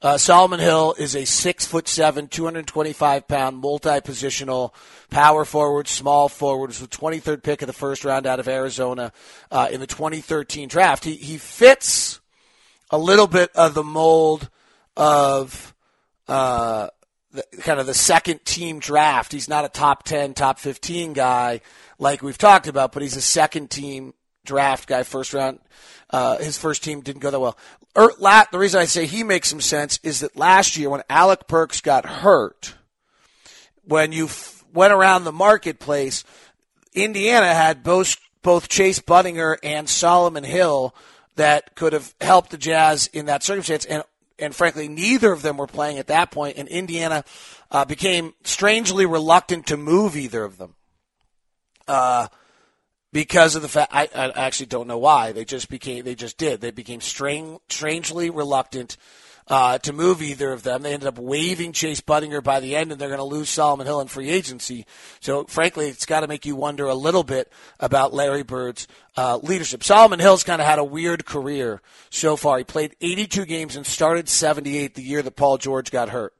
Uh, 0.00 0.16
Solomon 0.16 0.60
Hill 0.60 0.94
is 0.96 1.16
a 1.16 1.24
six 1.24 1.66
foot 1.66 1.88
seven, 1.88 2.28
225 2.28 3.26
pound, 3.26 3.56
multi 3.58 3.88
positional 3.88 4.72
power 5.10 5.44
forward, 5.44 5.88
small 5.88 6.28
forward. 6.28 6.68
Was 6.68 6.78
the 6.78 6.86
23rd 6.86 7.42
pick 7.42 7.62
of 7.62 7.66
the 7.66 7.72
first 7.72 8.04
round 8.04 8.24
out 8.24 8.38
of 8.38 8.46
Arizona 8.46 9.12
uh, 9.50 9.68
in 9.72 9.80
the 9.80 9.88
2013 9.88 10.68
draft. 10.68 11.02
He 11.02 11.16
he 11.16 11.36
fits 11.36 12.20
a 12.90 12.96
little 12.96 13.26
bit 13.26 13.50
of 13.56 13.74
the 13.74 13.82
mold 13.82 14.48
of 14.96 15.74
uh, 16.28 16.90
the, 17.32 17.44
kind 17.62 17.80
of 17.80 17.86
the 17.86 17.94
second 17.94 18.44
team 18.44 18.78
draft. 18.78 19.32
He's 19.32 19.48
not 19.48 19.64
a 19.64 19.68
top 19.68 20.04
10, 20.04 20.34
top 20.34 20.58
15 20.58 21.12
guy 21.12 21.60
like 21.98 22.22
we've 22.22 22.38
talked 22.38 22.66
about, 22.66 22.92
but 22.92 23.02
he's 23.02 23.16
a 23.16 23.22
second 23.22 23.70
team 23.70 24.14
draft 24.44 24.88
guy, 24.88 25.02
first 25.02 25.34
round. 25.34 25.60
Uh, 26.10 26.38
his 26.38 26.58
first 26.58 26.82
team 26.82 27.00
didn't 27.00 27.20
go 27.20 27.30
that 27.30 27.40
well. 27.40 27.56
Er, 27.96 28.10
the 28.18 28.58
reason 28.58 28.80
I 28.80 28.84
say 28.84 29.06
he 29.06 29.22
makes 29.22 29.48
some 29.48 29.60
sense 29.60 29.98
is 30.02 30.20
that 30.20 30.36
last 30.36 30.76
year 30.76 30.90
when 30.90 31.02
Alec 31.08 31.46
Burks 31.46 31.80
got 31.80 32.06
hurt, 32.06 32.74
when 33.84 34.12
you 34.12 34.26
f- 34.26 34.64
went 34.72 34.92
around 34.92 35.24
the 35.24 35.32
marketplace, 35.32 36.24
Indiana 36.94 37.52
had 37.52 37.82
both 37.82 38.16
both 38.42 38.68
Chase 38.68 39.00
Budinger 39.00 39.56
and 39.62 39.88
Solomon 39.88 40.44
Hill 40.44 40.94
that 41.36 41.74
could 41.74 41.92
have 41.92 42.14
helped 42.20 42.50
the 42.50 42.58
Jazz 42.58 43.06
in 43.08 43.26
that 43.26 43.42
circumstance. 43.42 43.84
And 43.84 44.02
and 44.40 44.54
frankly, 44.54 44.88
neither 44.88 45.32
of 45.32 45.42
them 45.42 45.56
were 45.56 45.66
playing 45.66 45.98
at 45.98 46.08
that 46.08 46.30
point, 46.30 46.56
and 46.56 46.68
Indiana 46.68 47.24
uh, 47.70 47.84
became 47.84 48.34
strangely 48.44 49.06
reluctant 49.06 49.66
to 49.66 49.76
move 49.76 50.16
either 50.16 50.44
of 50.44 50.58
them. 50.58 50.74
Uh, 51.86 52.28
because 53.12 53.56
of 53.56 53.62
the 53.62 53.68
fact, 53.68 53.92
I, 53.92 54.08
I, 54.14 54.30
actually 54.46 54.66
don't 54.66 54.86
know 54.86 54.98
why. 54.98 55.32
They 55.32 55.44
just 55.44 55.68
became, 55.68 56.04
they 56.04 56.14
just 56.14 56.38
did. 56.38 56.60
They 56.60 56.70
became 56.70 57.00
strange, 57.00 57.58
strangely 57.68 58.30
reluctant 58.30 58.96
uh, 59.50 59.78
to 59.78 59.92
move 59.92 60.22
either 60.22 60.52
of 60.52 60.62
them. 60.62 60.82
They 60.82 60.94
ended 60.94 61.08
up 61.08 61.18
waiving 61.18 61.72
Chase 61.72 62.00
Budinger 62.00 62.42
by 62.42 62.60
the 62.60 62.76
end, 62.76 62.92
and 62.92 63.00
they're 63.00 63.08
going 63.08 63.18
to 63.18 63.24
lose 63.24 63.50
Solomon 63.50 63.84
Hill 63.84 64.00
in 64.00 64.06
free 64.06 64.30
agency. 64.30 64.86
So, 65.18 65.44
frankly, 65.44 65.88
it's 65.88 66.06
got 66.06 66.20
to 66.20 66.28
make 66.28 66.46
you 66.46 66.54
wonder 66.54 66.86
a 66.86 66.94
little 66.94 67.24
bit 67.24 67.52
about 67.80 68.14
Larry 68.14 68.44
Bird's 68.44 68.86
uh, 69.16 69.38
leadership. 69.42 69.82
Solomon 69.82 70.20
Hill's 70.20 70.44
kind 70.44 70.62
of 70.62 70.68
had 70.68 70.78
a 70.78 70.84
weird 70.84 71.26
career 71.26 71.82
so 72.10 72.36
far. 72.36 72.58
He 72.58 72.64
played 72.64 72.94
82 73.00 73.44
games 73.44 73.74
and 73.74 73.84
started 73.84 74.28
78 74.28 74.94
the 74.94 75.02
year 75.02 75.20
that 75.20 75.34
Paul 75.34 75.58
George 75.58 75.90
got 75.90 76.10
hurt. 76.10 76.32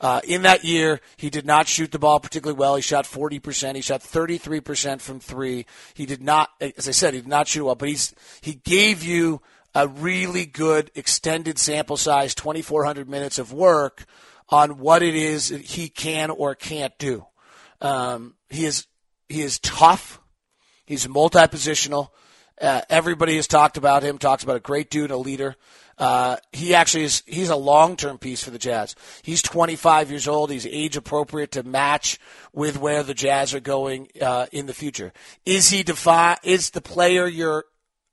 Uh, 0.00 0.20
in 0.24 0.42
that 0.42 0.64
year, 0.64 1.00
he 1.16 1.30
did 1.30 1.46
not 1.46 1.68
shoot 1.68 1.92
the 1.92 1.98
ball 1.98 2.20
particularly 2.20 2.58
well. 2.58 2.76
He 2.76 2.82
shot 2.82 3.04
40%. 3.04 3.76
He 3.76 3.80
shot 3.80 4.02
33% 4.02 5.00
from 5.00 5.20
three. 5.20 5.66
He 5.94 6.04
did 6.04 6.22
not, 6.22 6.50
as 6.60 6.88
I 6.88 6.90
said, 6.90 7.14
he 7.14 7.20
did 7.20 7.28
not 7.28 7.48
shoot 7.48 7.64
well, 7.64 7.76
but 7.76 7.88
he's, 7.88 8.14
he 8.40 8.54
gave 8.54 9.02
you 9.02 9.40
a 9.76 9.86
really 9.86 10.46
good 10.46 10.90
extended 10.94 11.58
sample 11.58 11.98
size, 11.98 12.34
2,400 12.34 13.10
minutes 13.10 13.38
of 13.38 13.52
work 13.52 14.06
on 14.48 14.78
what 14.78 15.02
it 15.02 15.14
is 15.14 15.48
he 15.48 15.90
can 15.90 16.30
or 16.30 16.54
can't 16.54 16.96
do. 16.98 17.26
Um, 17.82 18.36
he 18.48 18.64
is 18.64 18.86
he 19.28 19.42
is 19.42 19.58
tough. 19.58 20.18
He's 20.86 21.06
multi 21.06 21.40
positional. 21.40 22.08
Uh, 22.58 22.80
everybody 22.88 23.36
has 23.36 23.46
talked 23.46 23.76
about 23.76 24.02
him. 24.02 24.16
Talks 24.16 24.42
about 24.42 24.56
a 24.56 24.60
great 24.60 24.88
dude, 24.88 25.10
a 25.10 25.16
leader. 25.18 25.56
Uh, 25.98 26.36
he 26.52 26.74
actually 26.74 27.04
is, 27.04 27.22
he's 27.26 27.50
a 27.50 27.56
long-term 27.56 28.18
piece 28.18 28.42
for 28.42 28.50
the 28.50 28.58
Jazz. 28.58 28.94
He's 29.22 29.42
25 29.42 30.10
years 30.10 30.28
old. 30.28 30.50
He's 30.50 30.66
age 30.66 30.96
appropriate 30.96 31.52
to 31.52 31.62
match 31.62 32.18
with 32.52 32.78
where 32.78 33.02
the 33.02 33.14
Jazz 33.14 33.52
are 33.52 33.60
going, 33.60 34.08
uh, 34.20 34.46
in 34.52 34.66
the 34.66 34.74
future. 34.74 35.12
Is 35.44 35.70
he 35.70 35.82
defi- 35.82 36.36
is 36.44 36.70
the 36.70 36.82
player 36.82 37.26
you're, 37.26 37.64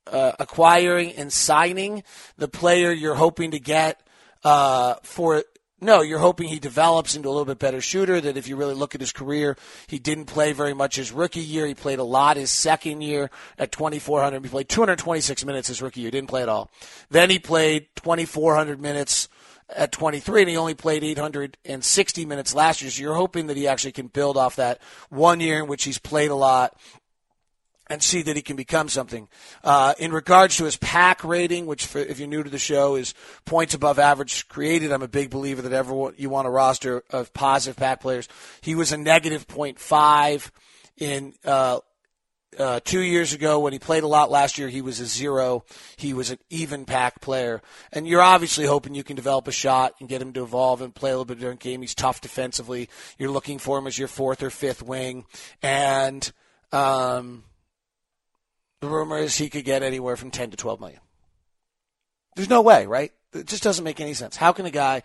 uh, 0.08 0.34
acquiring 0.40 1.14
and 1.14 1.32
signing 1.32 2.04
the 2.38 2.48
player 2.48 2.92
you're 2.92 3.16
hoping 3.16 3.52
to 3.52 3.60
get, 3.60 4.02
uh, 4.44 4.96
for 5.04 5.44
no, 5.84 6.02
you're 6.02 6.20
hoping 6.20 6.48
he 6.48 6.60
develops 6.60 7.16
into 7.16 7.28
a 7.28 7.32
little 7.32 7.46
bit 7.46 7.60
better 7.60 7.82
shooter. 7.82 8.22
That 8.22 8.38
if 8.38 8.48
you 8.48 8.56
really 8.56 8.74
look 8.74 8.96
at 8.96 9.02
his 9.02 9.12
career, 9.12 9.58
he 9.88 10.00
didn't 10.00 10.26
play 10.26 10.54
very 10.54 10.74
much 10.74 10.96
his 10.96 11.12
rookie 11.12 11.42
year. 11.42 11.68
He 11.68 11.76
played 11.76 12.00
a 12.00 12.04
lot 12.04 12.38
his 12.38 12.52
second 12.52 13.02
year 13.02 13.30
at 13.58 13.72
2,400. 13.72 14.42
He 14.44 14.50
played 14.50 14.70
226 14.70 15.46
minutes 15.46 15.68
his 15.68 15.82
rookie 15.82 16.02
year. 16.02 16.12
Didn't 16.12 16.30
play 16.30 16.42
at 16.42 16.50
all. 16.50 16.72
Then 17.10 17.30
he 17.30 17.38
played 17.38 17.88
2,400 17.98 18.80
minutes 18.80 19.28
at 19.76 19.92
23, 19.92 20.42
and 20.42 20.50
he 20.50 20.58
only 20.58 20.74
played 20.74 21.04
860 21.04 22.26
minutes 22.26 22.54
last 22.54 22.82
year. 22.82 22.92
So 22.92 23.02
you're 23.02 23.16
hoping 23.16 23.48
that 23.48 23.58
he 23.58 23.68
actually 23.68 23.94
can 23.94 24.08
build 24.08 24.38
off 24.38 24.56
that 24.58 24.82
one 25.10 25.40
year 25.40 25.60
in 25.60 25.68
which 25.68 25.84
he's 25.84 25.98
played 25.98 26.32
a 26.32 26.36
lot 26.36 26.78
and 27.88 28.02
see 28.02 28.22
that 28.22 28.36
he 28.36 28.42
can 28.42 28.56
become 28.56 28.90
something. 28.90 29.28
Uh, 29.64 29.94
in 30.00 30.12
regards 30.12 30.58
to 30.58 30.66
his 30.66 30.78
pack 30.78 31.24
rating, 31.24 31.66
which 31.66 31.86
for, 31.86 32.00
if 32.00 32.20
you're 32.20 32.28
new 32.28 32.44
to 32.44 32.50
the 32.50 32.58
show 32.58 32.96
is 32.96 33.14
points 33.46 33.74
above 33.74 34.00
average 34.00 34.48
created, 34.48 34.92
I'm 34.92 35.02
a 35.02 35.08
big 35.08 35.30
believer 35.30 35.62
that 35.62 35.74
everyone 35.74 36.14
you 36.18 36.30
want 36.30 36.48
a 36.48 36.52
roster 36.52 37.04
of 37.10 37.34
positive 37.34 37.78
pack 37.78 38.02
players. 38.02 38.28
He 38.62 38.76
was 38.76 38.92
a 38.92 38.98
negative 38.98 39.48
0.5 39.48 40.52
in 40.98 41.34
uh, 41.44 41.80
uh, 42.58 42.80
two 42.84 43.02
years 43.02 43.34
ago 43.34 43.60
when 43.60 43.74
he 43.74 43.80
played 43.80 44.04
a 44.04 44.08
lot 44.08 44.32
last 44.32 44.58
year. 44.58 44.70
He 44.70 44.82
was 44.82 45.00
a 45.00 45.06
zero. 45.06 45.66
He 45.98 46.14
was 46.14 46.32
an 46.32 46.40
even 46.50 46.86
pack 46.86 47.22
player, 47.22 47.62
and 47.92 48.08
you're 48.08 48.22
obviously 48.22 48.66
hoping 48.66 48.96
you 48.96 49.04
can 49.04 49.16
develop 49.16 49.48
a 49.48 49.52
shot 49.52 49.96
and 50.00 50.10
get 50.10 50.22
him 50.22 50.34
to 50.34 50.44
evolve 50.44 50.82
and 50.82 50.94
play 50.94 51.10
a 51.10 51.14
little 51.14 51.26
bit 51.26 51.40
during 51.40 51.58
game. 51.58 51.82
He's 51.82 51.96
tough 51.96 52.22
defensively. 52.22 52.90
You're 53.18 53.32
looking 53.32 53.60
for 53.60 53.78
him 53.78 53.88
as 53.88 53.98
your 53.98 54.08
fourth 54.08 54.44
or 54.44 54.50
fifth 54.50 54.84
wing, 54.84 55.26
and 55.62 56.32
um, 56.72 57.44
the 58.84 58.90
rumor 58.90 59.18
is 59.18 59.38
he 59.38 59.50
could 59.50 59.64
get 59.64 59.82
anywhere 59.82 60.18
from 60.18 60.30
10 60.30 60.52
to 60.52 60.58
12 60.58 60.82
million. 60.82 61.00
There's 62.36 62.50
no 62.50 62.62
way, 62.62 62.86
right? 62.86 63.14
It 63.32 63.48
just 63.48 63.64
doesn't 63.64 63.86
make 63.86 64.02
any 64.02 64.14
sense. 64.14 64.36
How 64.36 64.52
can 64.52 64.66
a 64.66 64.72
guy 64.72 65.04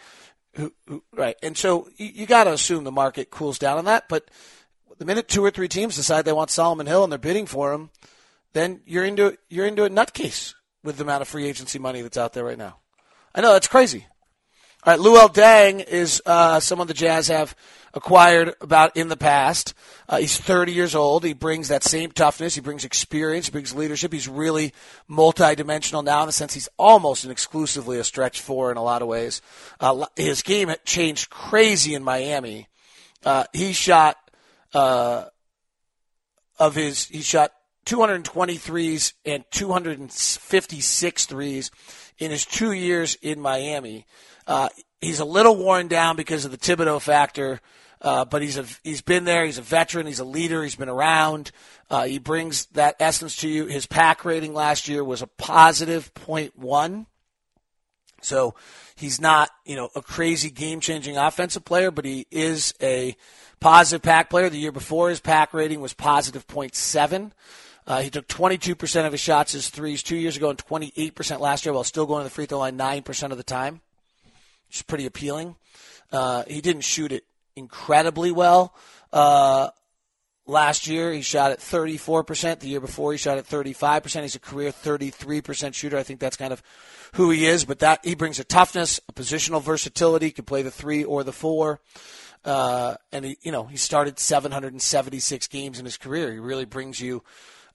who, 0.54 0.72
who 0.88 1.04
right? 1.14 1.36
And 1.44 1.56
so 1.56 1.88
you, 1.96 2.06
you 2.06 2.26
got 2.26 2.44
to 2.44 2.52
assume 2.52 2.82
the 2.82 2.90
market 2.90 3.30
cools 3.30 3.56
down 3.56 3.78
on 3.78 3.84
that. 3.84 4.08
But 4.08 4.32
the 4.98 5.04
minute 5.04 5.28
two 5.28 5.44
or 5.44 5.52
three 5.52 5.68
teams 5.68 5.94
decide 5.94 6.24
they 6.24 6.32
want 6.32 6.50
Solomon 6.50 6.88
Hill 6.88 7.04
and 7.04 7.12
they're 7.12 7.20
bidding 7.20 7.46
for 7.46 7.72
him, 7.72 7.90
then 8.52 8.80
you're 8.84 9.04
into 9.04 9.38
you're 9.48 9.66
into 9.66 9.84
a 9.84 9.90
nutcase 9.90 10.54
with 10.82 10.96
the 10.96 11.04
amount 11.04 11.22
of 11.22 11.28
free 11.28 11.46
agency 11.46 11.78
money 11.78 12.02
that's 12.02 12.18
out 12.18 12.32
there 12.32 12.44
right 12.44 12.58
now. 12.58 12.78
I 13.32 13.42
know 13.42 13.52
that's 13.52 13.68
crazy. 13.68 14.06
All 14.84 14.96
right, 14.96 15.00
Luol 15.00 15.34
Deng 15.34 15.84
is 15.84 16.22
uh, 16.24 16.60
someone 16.60 16.86
the 16.86 16.94
Jazz 16.94 17.26
have 17.26 17.56
acquired 17.94 18.54
about 18.60 18.96
in 18.96 19.08
the 19.08 19.16
past. 19.16 19.74
Uh, 20.08 20.18
he's 20.18 20.38
30 20.38 20.72
years 20.72 20.94
old. 20.94 21.24
He 21.24 21.32
brings 21.32 21.66
that 21.66 21.82
same 21.82 22.12
toughness. 22.12 22.54
He 22.54 22.60
brings 22.60 22.84
experience. 22.84 23.46
He 23.46 23.52
brings 23.52 23.74
leadership. 23.74 24.12
He's 24.12 24.28
really 24.28 24.72
multidimensional 25.10 26.04
now 26.04 26.20
in 26.20 26.26
the 26.26 26.32
sense 26.32 26.54
he's 26.54 26.68
almost 26.78 27.24
and 27.24 27.32
exclusively 27.32 27.98
a 27.98 28.04
stretch 28.04 28.40
four 28.40 28.70
in 28.70 28.76
a 28.76 28.82
lot 28.82 29.02
of 29.02 29.08
ways. 29.08 29.42
Uh, 29.80 30.06
his 30.14 30.42
game 30.42 30.72
changed 30.84 31.28
crazy 31.28 31.94
in 31.94 32.04
Miami. 32.04 32.68
Uh, 33.24 33.44
he 33.52 33.72
shot 33.72 34.16
uh, 34.74 35.24
of 36.60 36.76
his 36.76 37.06
he 37.06 37.22
shot 37.22 37.52
223s 37.84 39.14
and 39.24 39.44
256 39.50 41.26
threes 41.26 41.70
in 42.18 42.30
his 42.30 42.44
two 42.44 42.70
years 42.70 43.16
in 43.22 43.40
Miami. 43.40 44.06
Uh, 44.48 44.70
he's 45.00 45.20
a 45.20 45.24
little 45.26 45.54
worn 45.54 45.88
down 45.88 46.16
because 46.16 46.46
of 46.46 46.50
the 46.50 46.56
Thibodeau 46.56 47.00
factor, 47.00 47.60
uh, 48.00 48.24
but 48.24 48.40
he's 48.40 48.56
a 48.56 48.64
he's 48.82 49.02
been 49.02 49.24
there. 49.24 49.44
He's 49.44 49.58
a 49.58 49.62
veteran. 49.62 50.06
He's 50.06 50.20
a 50.20 50.24
leader. 50.24 50.62
He's 50.62 50.74
been 50.74 50.88
around. 50.88 51.52
Uh, 51.90 52.04
he 52.04 52.18
brings 52.18 52.66
that 52.66 52.96
essence 52.98 53.36
to 53.36 53.48
you. 53.48 53.66
His 53.66 53.86
pack 53.86 54.24
rating 54.24 54.54
last 54.54 54.88
year 54.88 55.04
was 55.04 55.20
a 55.20 55.26
positive 55.26 56.10
one. 56.54 57.06
So 58.20 58.54
he's 58.96 59.20
not, 59.20 59.50
you 59.64 59.76
know, 59.76 59.90
a 59.94 60.02
crazy 60.02 60.50
game 60.50 60.80
changing 60.80 61.16
offensive 61.16 61.64
player, 61.64 61.90
but 61.90 62.04
he 62.04 62.26
is 62.30 62.74
a 62.82 63.16
positive 63.60 64.02
pack 64.02 64.30
player. 64.30 64.48
The 64.48 64.58
year 64.58 64.72
before 64.72 65.10
his 65.10 65.20
pack 65.20 65.54
rating 65.54 65.80
was 65.80 65.92
positive 65.92 66.46
0.7. 66.46 67.30
Uh, 67.86 68.00
he 68.00 68.10
took 68.10 68.26
22% 68.26 69.06
of 69.06 69.12
his 69.12 69.20
shots 69.20 69.54
as 69.54 69.68
threes 69.68 70.02
two 70.02 70.16
years 70.16 70.36
ago 70.36 70.50
and 70.50 70.58
28% 70.58 71.38
last 71.38 71.64
year 71.64 71.72
while 71.72 71.84
still 71.84 72.06
going 72.06 72.20
to 72.20 72.24
the 72.24 72.30
free 72.30 72.46
throw 72.46 72.58
line 72.58 72.76
9% 72.76 73.30
of 73.30 73.36
the 73.36 73.44
time 73.44 73.80
is 74.72 74.82
pretty 74.82 75.06
appealing. 75.06 75.56
Uh, 76.10 76.44
he 76.46 76.60
didn't 76.60 76.82
shoot 76.82 77.12
it 77.12 77.24
incredibly 77.56 78.30
well. 78.30 78.74
Uh, 79.12 79.70
last 80.46 80.86
year, 80.86 81.12
he 81.12 81.22
shot 81.22 81.52
at 81.52 81.58
34%. 81.58 82.60
The 82.60 82.68
year 82.68 82.80
before, 82.80 83.12
he 83.12 83.18
shot 83.18 83.38
at 83.38 83.46
35%. 83.46 84.22
He's 84.22 84.34
a 84.34 84.40
career 84.40 84.70
33% 84.70 85.74
shooter. 85.74 85.98
I 85.98 86.02
think 86.02 86.20
that's 86.20 86.36
kind 86.36 86.52
of 86.52 86.62
who 87.14 87.30
he 87.30 87.46
is, 87.46 87.64
but 87.64 87.80
that 87.80 88.04
he 88.04 88.14
brings 88.14 88.38
a 88.38 88.44
toughness, 88.44 89.00
a 89.08 89.12
positional 89.12 89.62
versatility, 89.62 90.30
can 90.30 90.44
play 90.44 90.62
the 90.62 90.70
three 90.70 91.04
or 91.04 91.24
the 91.24 91.32
four. 91.32 91.80
Uh, 92.44 92.94
and 93.12 93.24
he, 93.24 93.36
you 93.42 93.52
know, 93.52 93.64
he 93.64 93.76
started 93.76 94.18
776 94.18 95.46
games 95.48 95.78
in 95.78 95.84
his 95.84 95.96
career. 95.96 96.32
He 96.32 96.38
really 96.38 96.64
brings 96.64 97.00
you 97.00 97.22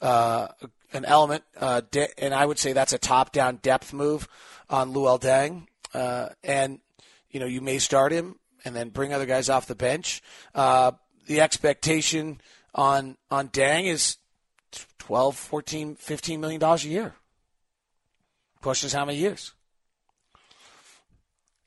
uh, 0.02 0.48
an 0.94 1.06
element, 1.06 1.44
uh, 1.60 1.82
de- 1.92 2.20
and 2.24 2.34
I 2.34 2.46
would 2.46 2.60
say 2.60 2.74
that's 2.74 2.94
a 2.94 2.98
top-down 2.98 3.58
depth 3.58 3.94
move 3.94 4.28
on 4.70 4.94
Luol 4.94 5.20
Deng. 5.20 5.68
Uh, 5.94 6.30
and 6.44 6.80
you 7.30 7.40
know, 7.40 7.46
you 7.46 7.62
may 7.62 7.80
start 7.80 8.12
him 8.12 8.36
and 8.66 8.76
then 8.76 8.90
bring 8.90 9.14
other 9.14 9.26
guys 9.26 9.50
off 9.50 9.68
the 9.68 9.76
bench. 9.76 10.22
Uh, 10.56 10.92
the 11.28 11.42
expectation 11.42 12.40
on 12.76 13.18
on 13.30 13.50
Deng 13.50 13.86
is 13.86 14.18
12, 15.00 15.36
14, 15.36 15.96
15 15.96 16.42
million 16.42 16.60
dollars 16.60 16.86
a 16.86 16.90
year. 16.90 17.16
Question 18.62 18.88
is 18.88 18.94
how 18.94 19.06
many 19.06 19.18
years? 19.18 19.54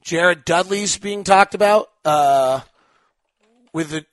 Jared 0.03 0.45
Dudley's 0.45 0.97
being 0.99 1.25
talked 1.25 1.55
about 1.55 1.91
uh, 2.05 2.61
with 3.73 3.91
the 3.91 4.07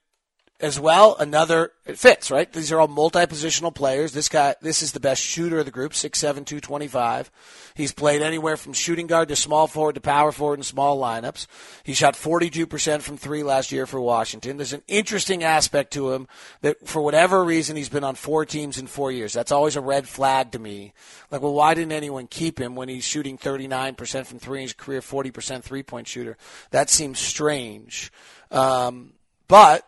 as 0.59 0.79
well. 0.79 1.15
Another 1.19 1.71
it 1.85 1.97
fits 1.97 2.31
right. 2.31 2.51
These 2.51 2.71
are 2.71 2.79
all 2.79 2.87
multi-positional 2.87 3.75
players. 3.75 4.13
This 4.13 4.29
guy, 4.29 4.55
this 4.61 4.81
is 4.81 4.93
the 4.93 4.99
best 4.99 5.21
shooter 5.21 5.59
of 5.59 5.65
the 5.65 5.71
group, 5.71 5.93
six 5.93 6.19
seven 6.19 6.45
two 6.45 6.61
twenty 6.61 6.87
five. 6.87 7.29
He's 7.75 7.91
played 7.91 8.21
anywhere 8.21 8.55
from 8.55 8.73
shooting 8.73 9.07
guard 9.07 9.27
to 9.29 9.35
small 9.35 9.67
forward 9.67 9.95
to 9.95 10.01
power 10.01 10.31
forward 10.31 10.59
in 10.59 10.63
small 10.63 10.97
lineups. 10.99 11.47
He 11.83 11.93
shot 11.93 12.15
forty 12.15 12.49
two 12.49 12.65
percent 12.65 13.03
from 13.03 13.17
three 13.17 13.43
last 13.43 13.71
year 13.71 13.85
for 13.85 13.99
Washington. 13.99 14.57
There's 14.57 14.73
an 14.73 14.83
interesting 14.87 15.43
aspect 15.43 15.91
to 15.93 16.13
him 16.13 16.27
that 16.61 16.87
for 16.87 17.01
whatever 17.01 17.43
reason 17.43 17.75
he's 17.75 17.89
been 17.89 18.03
on 18.03 18.15
four 18.15 18.45
teams 18.45 18.77
in 18.77 18.87
four 18.87 19.11
years. 19.11 19.33
That's 19.33 19.51
always 19.51 19.75
a 19.75 19.81
red 19.81 20.07
flag 20.07 20.51
to 20.51 20.59
me. 20.59 20.93
Like, 21.29 21.41
well, 21.41 21.53
why 21.53 21.73
didn't 21.73 21.91
anyone 21.91 22.27
keep 22.27 22.59
him 22.59 22.75
when 22.75 22.89
he's 22.89 23.03
shooting 23.03 23.37
thirty 23.37 23.67
nine 23.67 23.95
percent 23.95 24.27
from 24.27 24.39
three 24.39 24.61
his 24.61 24.73
career, 24.73 25.01
forty 25.01 25.31
percent 25.31 25.65
three 25.65 25.83
point 25.83 26.07
shooter? 26.07 26.37
That 26.71 26.89
seems 26.89 27.19
strange. 27.19 28.11
Um, 28.49 29.13
but 29.47 29.85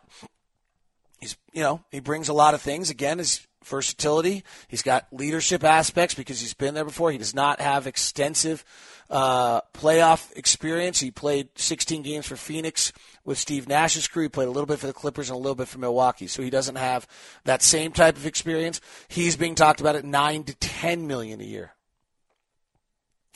he's 1.19 1.37
you 1.53 1.61
know 1.61 1.83
he 1.91 1.99
brings 1.99 2.29
a 2.29 2.33
lot 2.33 2.53
of 2.53 2.61
things. 2.61 2.89
Again, 2.89 3.17
his 3.17 3.45
versatility. 3.65 4.43
He's 4.67 4.81
got 4.81 5.07
leadership 5.11 5.63
aspects 5.63 6.15
because 6.15 6.39
he's 6.39 6.53
been 6.53 6.73
there 6.73 6.85
before. 6.85 7.11
He 7.11 7.17
does 7.17 7.35
not 7.35 7.59
have 7.59 7.87
extensive 7.87 8.63
uh, 9.09 9.61
playoff 9.73 10.35
experience. 10.37 10.99
He 10.99 11.11
played 11.11 11.49
16 11.55 12.03
games 12.03 12.27
for 12.27 12.35
Phoenix 12.35 12.93
with 13.23 13.37
Steve 13.37 13.67
Nash's 13.67 14.07
crew. 14.07 14.23
He 14.23 14.29
played 14.29 14.47
a 14.47 14.51
little 14.51 14.67
bit 14.67 14.79
for 14.79 14.87
the 14.87 14.93
Clippers 14.93 15.29
and 15.29 15.35
a 15.35 15.39
little 15.39 15.55
bit 15.55 15.67
for 15.67 15.79
Milwaukee. 15.79 16.27
So 16.27 16.41
he 16.41 16.49
doesn't 16.49 16.75
have 16.75 17.07
that 17.43 17.61
same 17.61 17.91
type 17.91 18.17
of 18.17 18.25
experience. 18.25 18.81
He's 19.07 19.35
being 19.35 19.55
talked 19.55 19.81
about 19.81 19.95
at 19.95 20.05
nine 20.05 20.43
to 20.43 20.55
10 20.55 21.07
million 21.07 21.41
a 21.41 21.45
year. 21.45 21.73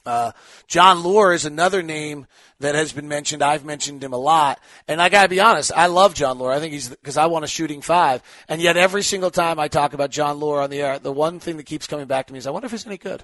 Uh, 0.09 0.31
Jon 0.67 1.03
Leuer 1.03 1.35
is 1.35 1.45
another 1.45 1.83
name 1.83 2.25
that 2.59 2.73
has 2.73 2.91
been 2.91 3.07
mentioned. 3.07 3.43
I've 3.43 3.63
mentioned 3.63 4.03
him 4.03 4.11
a 4.11 4.17
lot, 4.17 4.59
and 4.87 4.99
I 4.99 5.09
got 5.09 5.23
to 5.23 5.29
be 5.29 5.39
honest. 5.39 5.71
I 5.75 5.85
love 5.85 6.15
Jon 6.15 6.39
Leuer. 6.39 6.51
I 6.51 6.59
think 6.59 6.73
he's 6.73 6.89
because 6.89 7.15
I 7.15 7.27
want 7.27 7.45
a 7.45 7.47
shooting 7.47 7.81
five, 7.81 8.23
and 8.47 8.59
yet 8.59 8.75
every 8.75 9.03
single 9.03 9.29
time 9.29 9.59
I 9.59 9.67
talk 9.67 9.93
about 9.93 10.09
Jon 10.09 10.39
Leuer 10.39 10.63
on 10.63 10.71
the 10.71 10.81
air, 10.81 10.97
the 10.97 11.11
one 11.11 11.39
thing 11.39 11.57
that 11.57 11.67
keeps 11.67 11.85
coming 11.85 12.07
back 12.07 12.25
to 12.25 12.33
me 12.33 12.39
is 12.39 12.47
I 12.47 12.49
wonder 12.49 12.65
if 12.65 12.71
he's 12.71 12.87
any 12.87 12.97
good. 12.97 13.23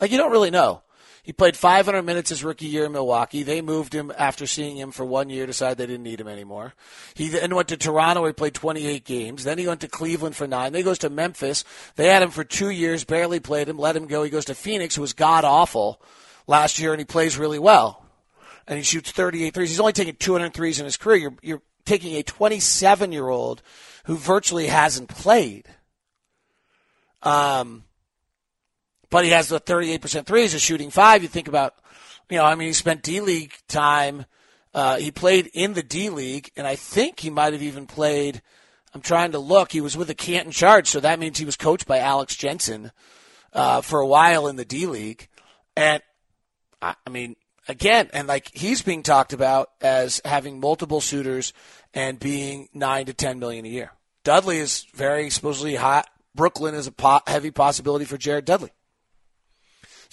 Like 0.00 0.12
you 0.12 0.18
don't 0.18 0.30
really 0.30 0.52
know. 0.52 0.82
He 1.26 1.32
played 1.32 1.56
500 1.56 2.04
minutes 2.04 2.30
his 2.30 2.44
rookie 2.44 2.66
year 2.66 2.84
in 2.84 2.92
Milwaukee. 2.92 3.42
They 3.42 3.60
moved 3.60 3.92
him 3.92 4.12
after 4.16 4.46
seeing 4.46 4.76
him 4.76 4.92
for 4.92 5.04
one 5.04 5.28
year, 5.28 5.44
decided 5.44 5.76
they 5.76 5.86
didn't 5.86 6.04
need 6.04 6.20
him 6.20 6.28
anymore. 6.28 6.72
He 7.14 7.28
then 7.28 7.52
went 7.52 7.66
to 7.68 7.76
Toronto 7.76 8.20
where 8.20 8.30
he 8.30 8.32
played 8.32 8.54
28 8.54 9.04
games. 9.04 9.42
Then 9.42 9.58
he 9.58 9.66
went 9.66 9.80
to 9.80 9.88
Cleveland 9.88 10.36
for 10.36 10.46
nine. 10.46 10.70
Then 10.70 10.78
he 10.78 10.84
goes 10.84 11.00
to 11.00 11.10
Memphis. 11.10 11.64
They 11.96 12.06
had 12.06 12.22
him 12.22 12.30
for 12.30 12.44
two 12.44 12.70
years, 12.70 13.02
barely 13.02 13.40
played 13.40 13.68
him, 13.68 13.76
let 13.76 13.96
him 13.96 14.06
go. 14.06 14.22
He 14.22 14.30
goes 14.30 14.44
to 14.44 14.54
Phoenix, 14.54 14.94
who 14.94 15.02
was 15.02 15.14
god 15.14 15.44
awful 15.44 16.00
last 16.46 16.78
year, 16.78 16.92
and 16.92 17.00
he 17.00 17.04
plays 17.04 17.36
really 17.36 17.58
well. 17.58 18.06
And 18.68 18.76
he 18.76 18.84
shoots 18.84 19.10
38 19.10 19.52
threes. 19.52 19.70
He's 19.70 19.80
only 19.80 19.94
taken 19.94 20.14
200 20.14 20.54
threes 20.54 20.78
in 20.78 20.84
his 20.84 20.96
career. 20.96 21.16
You're, 21.16 21.34
you're 21.42 21.62
taking 21.84 22.14
a 22.14 22.22
27 22.22 23.10
year 23.10 23.28
old 23.28 23.62
who 24.04 24.16
virtually 24.16 24.68
hasn't 24.68 25.08
played. 25.08 25.64
Um, 27.24 27.82
but 29.10 29.24
he 29.24 29.30
has 29.30 29.48
the 29.48 29.60
38% 29.60 30.26
threes, 30.26 30.54
a 30.54 30.58
shooting 30.58 30.90
five. 30.90 31.22
You 31.22 31.28
think 31.28 31.48
about, 31.48 31.74
you 32.30 32.38
know, 32.38 32.44
I 32.44 32.54
mean, 32.54 32.68
he 32.68 32.72
spent 32.72 33.02
D 33.02 33.20
League 33.20 33.54
time. 33.68 34.26
Uh, 34.74 34.96
he 34.96 35.10
played 35.10 35.50
in 35.54 35.74
the 35.74 35.82
D 35.82 36.10
League, 36.10 36.50
and 36.56 36.66
I 36.66 36.76
think 36.76 37.20
he 37.20 37.30
might 37.30 37.52
have 37.52 37.62
even 37.62 37.86
played. 37.86 38.42
I'm 38.94 39.00
trying 39.00 39.32
to 39.32 39.38
look. 39.38 39.72
He 39.72 39.80
was 39.80 39.96
with 39.96 40.08
the 40.08 40.14
Canton 40.14 40.52
Charge, 40.52 40.88
so 40.88 41.00
that 41.00 41.18
means 41.18 41.38
he 41.38 41.44
was 41.44 41.56
coached 41.56 41.86
by 41.86 41.98
Alex 41.98 42.34
Jensen 42.34 42.92
uh, 43.52 43.80
for 43.80 44.00
a 44.00 44.06
while 44.06 44.48
in 44.48 44.56
the 44.56 44.64
D 44.64 44.86
League. 44.86 45.28
And 45.76 46.02
I, 46.80 46.94
I 47.06 47.10
mean, 47.10 47.36
again, 47.68 48.10
and 48.12 48.28
like 48.28 48.50
he's 48.54 48.82
being 48.82 49.02
talked 49.02 49.32
about 49.32 49.70
as 49.80 50.20
having 50.24 50.60
multiple 50.60 51.00
suitors 51.00 51.52
and 51.94 52.18
being 52.18 52.68
nine 52.74 53.06
to 53.06 53.14
ten 53.14 53.38
million 53.38 53.64
a 53.64 53.68
year. 53.68 53.92
Dudley 54.24 54.58
is 54.58 54.86
very 54.94 55.30
supposedly 55.30 55.76
hot. 55.76 56.08
Brooklyn 56.34 56.74
is 56.74 56.86
a 56.86 56.92
po- 56.92 57.20
heavy 57.26 57.50
possibility 57.50 58.04
for 58.04 58.18
Jared 58.18 58.44
Dudley. 58.44 58.72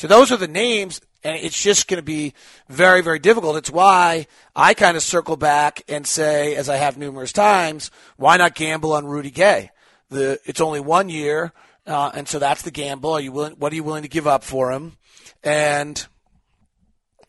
So 0.04 0.10
those 0.10 0.34
are 0.34 0.38
the 0.38 0.50
names, 0.50 1.00
and 1.24 1.38
it's 1.38 1.64
just 1.64 1.88
going 1.88 1.98
to 1.98 2.04
be 2.04 2.34
very, 2.68 3.00
very 3.00 3.20
difficult. 3.20 3.56
It's 3.56 3.72
why 3.72 4.28
I 4.54 4.74
kind 4.74 4.98
of 4.98 5.02
circle 5.02 5.38
back 5.38 5.82
and 5.88 6.06
say, 6.06 6.56
as 6.58 6.68
I 6.68 6.76
have 6.76 6.98
numerous 6.98 7.32
times, 7.32 7.90
why 8.18 8.36
not 8.36 8.54
gamble 8.54 8.92
on 8.92 9.06
Rudy 9.06 9.32
Gay? 9.32 9.72
The 10.10 10.42
it's 10.44 10.60
only 10.60 10.82
one 10.82 11.08
year, 11.08 11.54
uh, 11.88 12.12
and 12.14 12.28
so 12.28 12.38
that's 12.38 12.64
the 12.64 12.70
gamble. 12.70 13.14
Are 13.14 13.22
you 13.22 13.32
willing? 13.32 13.54
What 13.54 13.72
are 13.72 13.78
you 13.78 13.84
willing 13.86 14.04
to 14.04 14.10
give 14.10 14.28
up 14.28 14.44
for 14.44 14.74
him? 14.74 14.98
And 15.42 16.06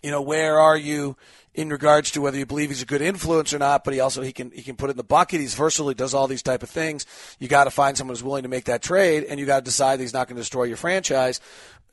you 0.04 0.11
know, 0.11 0.20
where 0.20 0.61
are 0.61 0.76
you 0.76 1.16
in 1.54 1.70
regards 1.70 2.11
to 2.11 2.20
whether 2.20 2.37
you 2.37 2.44
believe 2.44 2.68
he's 2.68 2.82
a 2.82 2.87
good 2.87 3.00
influence 3.00 3.54
or 3.54 3.58
not? 3.58 3.84
But 3.84 3.94
he 3.94 4.00
also 4.00 4.20
he 4.20 4.34
can 4.34 4.50
he 4.50 4.62
can 4.62 4.76
put 4.76 4.90
it 4.90 4.92
in 4.92 4.96
the 4.99 5.02
bucket. 5.02 5.40
He's 5.40 5.54
versatile. 5.54 5.88
He 5.88 5.94
does 5.94 6.12
all 6.12 6.28
these 6.28 6.42
type 6.42 6.62
of 6.62 6.68
things. 6.68 7.06
You 7.38 7.49
got 7.49 7.64
to 7.64 7.70
find 7.70 7.96
someone 7.96 8.12
who's 8.12 8.23
willing 8.23 8.42
to 8.42 8.50
make 8.50 8.66
that 8.66 8.82
trade, 8.82 9.25
and 9.25 9.40
you 9.40 9.46
got 9.46 9.61
to 9.61 9.64
decide 9.64 9.99
that 9.99 10.02
he's 10.02 10.12
not 10.12 10.28
going 10.28 10.37
to 10.37 10.42
destroy 10.42 10.64
your 10.64 10.76
franchise, 10.76 11.40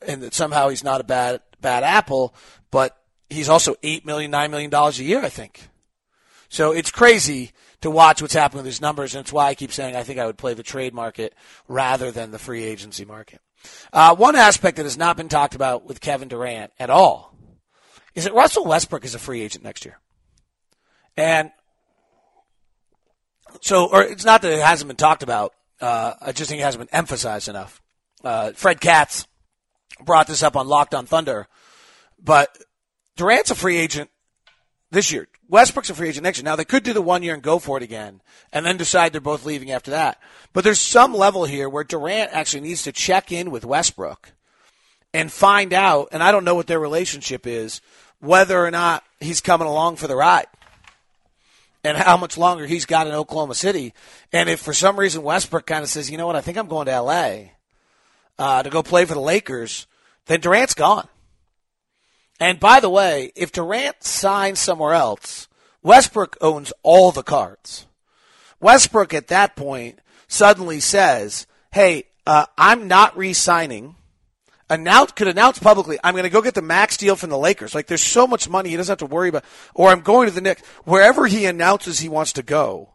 and 0.06 0.22
that 0.22 0.34
somehow 0.34 0.68
he's 0.68 0.84
not 0.84 1.00
a 1.00 1.04
bad 1.04 1.40
bad 1.62 1.84
apple. 1.84 2.34
But 2.70 2.98
he's 3.30 3.48
also 3.48 3.76
eight 3.82 4.04
million, 4.04 4.30
nine 4.30 4.50
million 4.50 4.68
dollars 4.68 5.00
a 5.00 5.04
year, 5.04 5.24
I 5.24 5.30
think. 5.30 5.68
So 6.50 6.72
it's 6.72 6.90
crazy 6.90 7.52
to 7.80 7.90
watch 7.90 8.20
what's 8.20 8.34
happening 8.34 8.58
with 8.58 8.66
these 8.66 8.82
numbers, 8.82 9.14
and 9.14 9.24
it's 9.24 9.32
why 9.32 9.46
I 9.46 9.54
keep 9.54 9.72
saying 9.72 9.96
I 9.96 10.02
think 10.02 10.18
I 10.18 10.26
would 10.26 10.36
play 10.36 10.52
the 10.52 10.62
trade 10.62 10.92
market 10.92 11.34
rather 11.66 12.10
than 12.10 12.30
the 12.30 12.38
free 12.38 12.62
agency 12.62 13.06
market. 13.06 13.40
Uh, 13.90 14.14
one 14.14 14.36
aspect 14.36 14.76
that 14.76 14.84
has 14.84 14.98
not 14.98 15.16
been 15.16 15.30
talked 15.30 15.54
about 15.54 15.86
with 15.86 16.02
Kevin 16.02 16.28
Durant 16.28 16.72
at 16.78 16.90
all 16.90 17.31
is 18.14 18.24
that 18.24 18.34
Russell 18.34 18.64
Westbrook 18.64 19.04
is 19.04 19.14
a 19.14 19.18
free 19.18 19.40
agent 19.40 19.64
next 19.64 19.84
year. 19.84 19.98
And 21.16 21.50
so, 23.60 23.86
or 23.86 24.02
it's 24.02 24.24
not 24.24 24.42
that 24.42 24.52
it 24.52 24.62
hasn't 24.62 24.88
been 24.88 24.96
talked 24.96 25.22
about. 25.22 25.54
Uh, 25.80 26.14
I 26.20 26.32
just 26.32 26.48
think 26.48 26.60
it 26.60 26.64
hasn't 26.64 26.88
been 26.88 26.96
emphasized 26.96 27.48
enough. 27.48 27.80
Uh, 28.24 28.52
Fred 28.52 28.80
Katz 28.80 29.26
brought 30.04 30.26
this 30.26 30.42
up 30.42 30.56
on 30.56 30.68
Locked 30.68 30.94
on 30.94 31.06
Thunder, 31.06 31.48
but 32.22 32.56
Durant's 33.16 33.50
a 33.50 33.54
free 33.54 33.76
agent 33.76 34.10
this 34.90 35.10
year. 35.10 35.28
Westbrook's 35.48 35.90
a 35.90 35.94
free 35.94 36.08
agent 36.08 36.24
next 36.24 36.38
year. 36.38 36.44
Now 36.44 36.56
they 36.56 36.64
could 36.64 36.82
do 36.82 36.92
the 36.92 37.02
one 37.02 37.22
year 37.22 37.34
and 37.34 37.42
go 37.42 37.58
for 37.58 37.76
it 37.76 37.82
again, 37.82 38.22
and 38.52 38.64
then 38.64 38.76
decide 38.76 39.12
they're 39.12 39.20
both 39.20 39.44
leaving 39.44 39.70
after 39.70 39.90
that. 39.90 40.20
But 40.52 40.64
there's 40.64 40.78
some 40.78 41.14
level 41.14 41.44
here 41.44 41.68
where 41.68 41.84
Durant 41.84 42.32
actually 42.32 42.60
needs 42.60 42.84
to 42.84 42.92
check 42.92 43.32
in 43.32 43.50
with 43.50 43.64
Westbrook 43.64 44.32
and 45.12 45.30
find 45.30 45.72
out. 45.72 46.08
And 46.12 46.22
I 46.22 46.32
don't 46.32 46.44
know 46.44 46.54
what 46.54 46.66
their 46.66 46.80
relationship 46.80 47.46
is, 47.46 47.80
whether 48.20 48.64
or 48.64 48.70
not 48.70 49.04
he's 49.20 49.40
coming 49.40 49.68
along 49.68 49.96
for 49.96 50.06
the 50.06 50.16
ride, 50.16 50.46
and 51.84 51.96
how 51.96 52.16
much 52.16 52.38
longer 52.38 52.66
he's 52.66 52.86
got 52.86 53.06
in 53.06 53.12
Oklahoma 53.12 53.54
City. 53.54 53.92
And 54.32 54.48
if 54.48 54.60
for 54.60 54.72
some 54.72 54.98
reason 54.98 55.22
Westbrook 55.22 55.66
kind 55.66 55.82
of 55.82 55.88
says, 55.88 56.10
you 56.10 56.18
know 56.18 56.26
what, 56.26 56.36
I 56.36 56.40
think 56.40 56.56
I'm 56.58 56.68
going 56.68 56.86
to 56.86 56.92
L.A. 56.92 57.52
Uh, 58.38 58.62
to 58.62 58.70
go 58.70 58.82
play 58.82 59.04
for 59.04 59.14
the 59.14 59.20
Lakers, 59.20 59.86
then 60.26 60.40
Durant's 60.40 60.74
gone. 60.74 61.08
And 62.40 62.58
by 62.58 62.80
the 62.80 62.90
way, 62.90 63.32
if 63.36 63.52
Durant 63.52 64.02
signs 64.02 64.58
somewhere 64.58 64.94
else, 64.94 65.48
Westbrook 65.82 66.36
owns 66.40 66.72
all 66.82 67.12
the 67.12 67.22
cards. 67.22 67.86
Westbrook 68.60 69.12
at 69.12 69.28
that 69.28 69.56
point 69.56 69.98
suddenly 70.28 70.80
says, 70.80 71.46
"Hey, 71.72 72.06
uh, 72.26 72.46
I'm 72.56 72.88
not 72.88 73.16
re-signing." 73.16 73.96
Announce 74.72 75.12
could 75.12 75.28
announce 75.28 75.58
publicly, 75.58 75.98
"I'm 76.02 76.14
going 76.14 76.24
to 76.24 76.30
go 76.30 76.40
get 76.40 76.54
the 76.54 76.62
max 76.62 76.96
deal 76.96 77.14
from 77.14 77.28
the 77.28 77.36
Lakers." 77.36 77.74
Like, 77.74 77.88
there's 77.88 78.02
so 78.02 78.26
much 78.26 78.48
money 78.48 78.70
he 78.70 78.76
doesn't 78.76 78.90
have 78.90 79.06
to 79.06 79.14
worry 79.14 79.28
about. 79.28 79.44
Or 79.74 79.90
I'm 79.90 80.00
going 80.00 80.26
to 80.28 80.34
the 80.34 80.40
Knicks. 80.40 80.62
Wherever 80.84 81.26
he 81.26 81.44
announces 81.44 81.98
he 81.98 82.08
wants 82.08 82.32
to 82.32 82.42
go, 82.42 82.94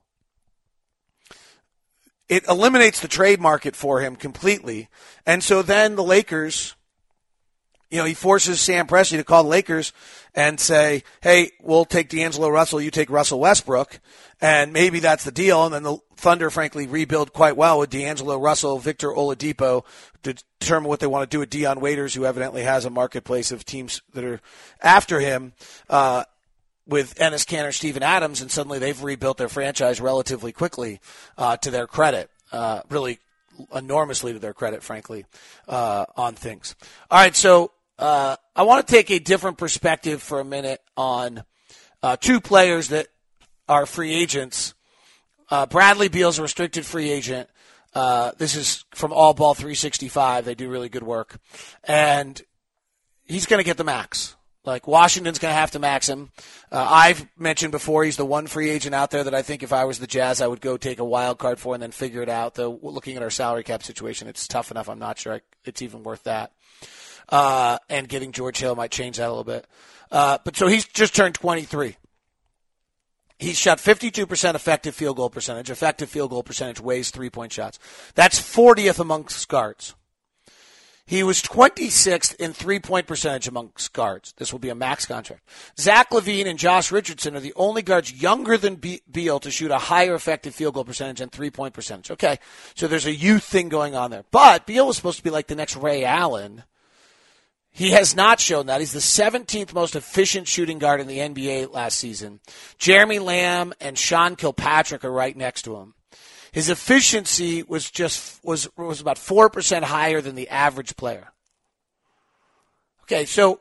it 2.27 2.47
eliminates 2.47 2.99
the 2.99 3.07
trade 3.07 3.39
market 3.39 3.75
for 3.75 4.01
him 4.01 4.15
completely. 4.15 4.89
And 5.23 5.43
so 5.43 5.61
then 5.61 5.95
the 5.95 6.03
Lakers 6.03 6.75
you 7.89 7.97
know, 7.97 8.05
he 8.05 8.13
forces 8.13 8.59
Sam 8.59 8.87
Presti 8.87 9.17
to 9.17 9.23
call 9.23 9.43
the 9.43 9.49
Lakers 9.49 9.93
and 10.35 10.59
say, 10.59 11.03
"Hey, 11.21 11.51
we'll 11.61 11.85
take 11.85 12.09
D'Angelo 12.09 12.49
Russell, 12.49 12.81
you 12.81 12.91
take 12.91 13.09
Russell 13.09 13.39
Westbrook," 13.39 13.99
and 14.41 14.73
maybe 14.73 14.99
that's 14.99 15.23
the 15.23 15.31
deal. 15.31 15.65
And 15.65 15.73
then 15.73 15.83
the 15.83 15.97
Thunder, 16.15 16.49
frankly, 16.49 16.87
rebuild 16.87 17.31
quite 17.31 17.55
well 17.55 17.79
with 17.79 17.89
D'Angelo 17.89 18.37
Russell, 18.37 18.79
Victor 18.79 19.09
Oladipo 19.09 19.85
to 20.23 20.35
determine 20.59 20.89
what 20.89 20.99
they 20.99 21.07
want 21.07 21.29
to 21.29 21.33
do 21.33 21.39
with 21.39 21.49
Dion 21.49 21.79
Waiters, 21.79 22.13
who 22.13 22.25
evidently 22.25 22.63
has 22.63 22.85
a 22.85 22.89
marketplace 22.89 23.51
of 23.51 23.63
teams 23.63 24.01
that 24.13 24.23
are 24.23 24.41
after 24.81 25.19
him. 25.19 25.53
Uh, 25.89 26.23
with 26.87 27.15
Enes 27.15 27.45
Kanter, 27.45 27.73
Steven 27.73 28.01
Adams, 28.01 28.41
and 28.41 28.49
suddenly 28.49 28.79
they've 28.79 29.03
rebuilt 29.03 29.37
their 29.37 29.49
franchise 29.49 29.99
relatively 29.99 30.53
quickly, 30.53 31.01
uh, 31.37 31.57
to 31.57 31.69
their 31.69 31.85
credit. 31.85 32.29
Uh, 32.49 32.81
really 32.89 33.19
enormously 33.73 34.33
to 34.33 34.39
their 34.39 34.53
credit, 34.53 34.83
frankly, 34.83 35.25
uh, 35.67 36.05
on 36.15 36.33
things. 36.33 36.75
All 37.11 37.19
right, 37.19 37.35
so 37.35 37.71
uh, 37.99 38.35
I 38.55 38.63
want 38.63 38.85
to 38.85 38.91
take 38.91 39.09
a 39.09 39.19
different 39.19 39.57
perspective 39.57 40.21
for 40.21 40.39
a 40.39 40.45
minute 40.45 40.81
on 40.95 41.43
uh, 42.03 42.17
two 42.17 42.39
players 42.39 42.89
that 42.89 43.07
are 43.67 43.85
free 43.85 44.13
agents. 44.13 44.73
Uh, 45.49 45.65
Bradley 45.65 46.07
Beal's 46.07 46.39
a 46.39 46.41
restricted 46.41 46.85
free 46.85 47.09
agent. 47.09 47.49
Uh, 47.95 48.31
this 48.37 48.55
is 48.55 48.85
from 48.93 49.13
All 49.13 49.33
Ball 49.33 49.53
365. 49.55 50.45
They 50.45 50.55
do 50.55 50.69
really 50.69 50.89
good 50.89 51.03
work. 51.03 51.39
And 51.83 52.39
he's 53.25 53.45
going 53.45 53.59
to 53.59 53.63
get 53.63 53.77
the 53.77 53.83
max. 53.83 54.35
Like 54.63 54.85
Washington's 54.85 55.39
going 55.39 55.53
to 55.53 55.59
have 55.59 55.71
to 55.71 55.79
max 55.79 56.09
him. 56.09 56.29
Uh, 56.71 56.85
I've 56.87 57.25
mentioned 57.37 57.71
before 57.71 58.03
he's 58.03 58.17
the 58.17 58.25
one 58.25 58.47
free 58.47 58.69
agent 58.69 58.93
out 58.93 59.11
there 59.11 59.23
that 59.23 59.33
I 59.33 59.41
think 59.41 59.63
if 59.63 59.71
I 59.71 59.85
was 59.85 59.97
the 59.97 60.07
Jazz, 60.07 60.41
I 60.41 60.47
would 60.47 60.59
go 60.59 60.75
take 60.75 60.99
a 60.99 61.05
wild 61.05 61.39
card 61.39 61.57
for 61.57 61.73
and 61.73 61.81
then 61.81 61.91
figure 61.91 62.21
it 62.21 62.29
out. 62.29 62.55
Though 62.55 62.77
looking 62.81 63.15
at 63.15 63.23
our 63.23 63.29
salary 63.29 63.63
cap 63.63 63.81
situation, 63.81 64.27
it's 64.27 64.45
tough 64.45 64.69
enough. 64.69 64.89
I'm 64.89 64.99
not 64.99 65.17
sure 65.17 65.41
it's 65.63 65.81
even 65.81 66.03
worth 66.03 66.23
that 66.23 66.51
uh, 67.29 67.77
and 67.89 68.07
getting 68.07 68.31
George 68.31 68.57
Hill 68.57 68.75
might 68.75 68.91
change 68.91 69.17
that 69.17 69.27
a 69.27 69.29
little 69.29 69.43
bit. 69.43 69.65
Uh, 70.11 70.37
but 70.43 70.55
so 70.55 70.67
he's 70.67 70.85
just 70.85 71.15
turned 71.15 71.35
23. 71.35 71.95
He's 73.39 73.57
shot 73.57 73.77
52% 73.77 74.55
effective 74.55 74.95
field 74.95 75.17
goal 75.17 75.29
percentage. 75.29 75.69
Effective 75.69 76.09
field 76.09 76.31
goal 76.31 76.43
percentage 76.43 76.79
weighs 76.79 77.11
three 77.11 77.29
point 77.29 77.51
shots. 77.51 77.77
That's 78.15 78.39
40th 78.39 78.99
amongst 78.99 79.47
guards. 79.47 79.93
He 81.05 81.23
was 81.23 81.41
26th 81.41 82.35
in 82.35 82.51
three 82.51 82.79
point 82.79 83.07
percentage 83.07 83.47
amongst 83.47 83.93
guards. 83.93 84.33
This 84.37 84.51
will 84.51 84.59
be 84.59 84.69
a 84.69 84.75
max 84.75 85.05
contract. 85.05 85.47
Zach 85.79 86.09
LaVine 86.09 86.47
and 86.47 86.59
Josh 86.59 86.91
Richardson 86.91 87.35
are 87.35 87.39
the 87.39 87.53
only 87.55 87.81
guards 87.81 88.11
younger 88.11 88.57
than 88.57 88.81
Beal 89.09 89.39
to 89.39 89.51
shoot 89.51 89.71
a 89.71 89.77
higher 89.77 90.15
effective 90.15 90.53
field 90.53 90.73
goal 90.73 90.83
percentage 90.83 91.21
and 91.21 91.31
three 91.31 91.51
point 91.51 91.73
percentage. 91.73 92.11
Okay. 92.11 92.39
So 92.75 92.87
there's 92.87 93.05
a 93.05 93.15
youth 93.15 93.43
thing 93.43 93.69
going 93.69 93.95
on 93.95 94.09
there. 94.09 94.25
But 94.31 94.65
Beal 94.65 94.87
was 94.87 94.97
supposed 94.97 95.19
to 95.19 95.23
be 95.23 95.29
like 95.29 95.47
the 95.47 95.55
next 95.55 95.77
Ray 95.77 96.03
Allen 96.03 96.63
he 97.77 97.91
has 97.91 98.15
not 98.15 98.39
shown 98.39 98.65
that. 98.65 98.79
He's 98.79 98.91
the 98.91 98.99
17th 98.99 99.71
most 99.71 99.95
efficient 99.95 100.47
shooting 100.47 100.79
guard 100.79 100.99
in 100.99 101.05
the 101.05 101.19
NBA 101.19 101.71
last 101.71 101.99
season. 101.99 102.39
Jeremy 102.79 103.19
Lamb 103.19 103.71
and 103.79 103.95
Sean 103.95 104.35
Kilpatrick 104.35 105.05
are 105.05 105.11
right 105.11 105.37
next 105.37 105.61
to 105.61 105.75
him. 105.75 105.93
His 106.51 106.71
efficiency 106.71 107.61
was 107.61 107.91
just 107.91 108.43
was 108.43 108.67
was 108.75 108.99
about 108.99 109.19
four 109.19 109.51
percent 109.51 109.85
higher 109.85 110.21
than 110.21 110.33
the 110.33 110.49
average 110.49 110.95
player. 110.95 111.27
Okay, 113.03 113.25
so 113.25 113.59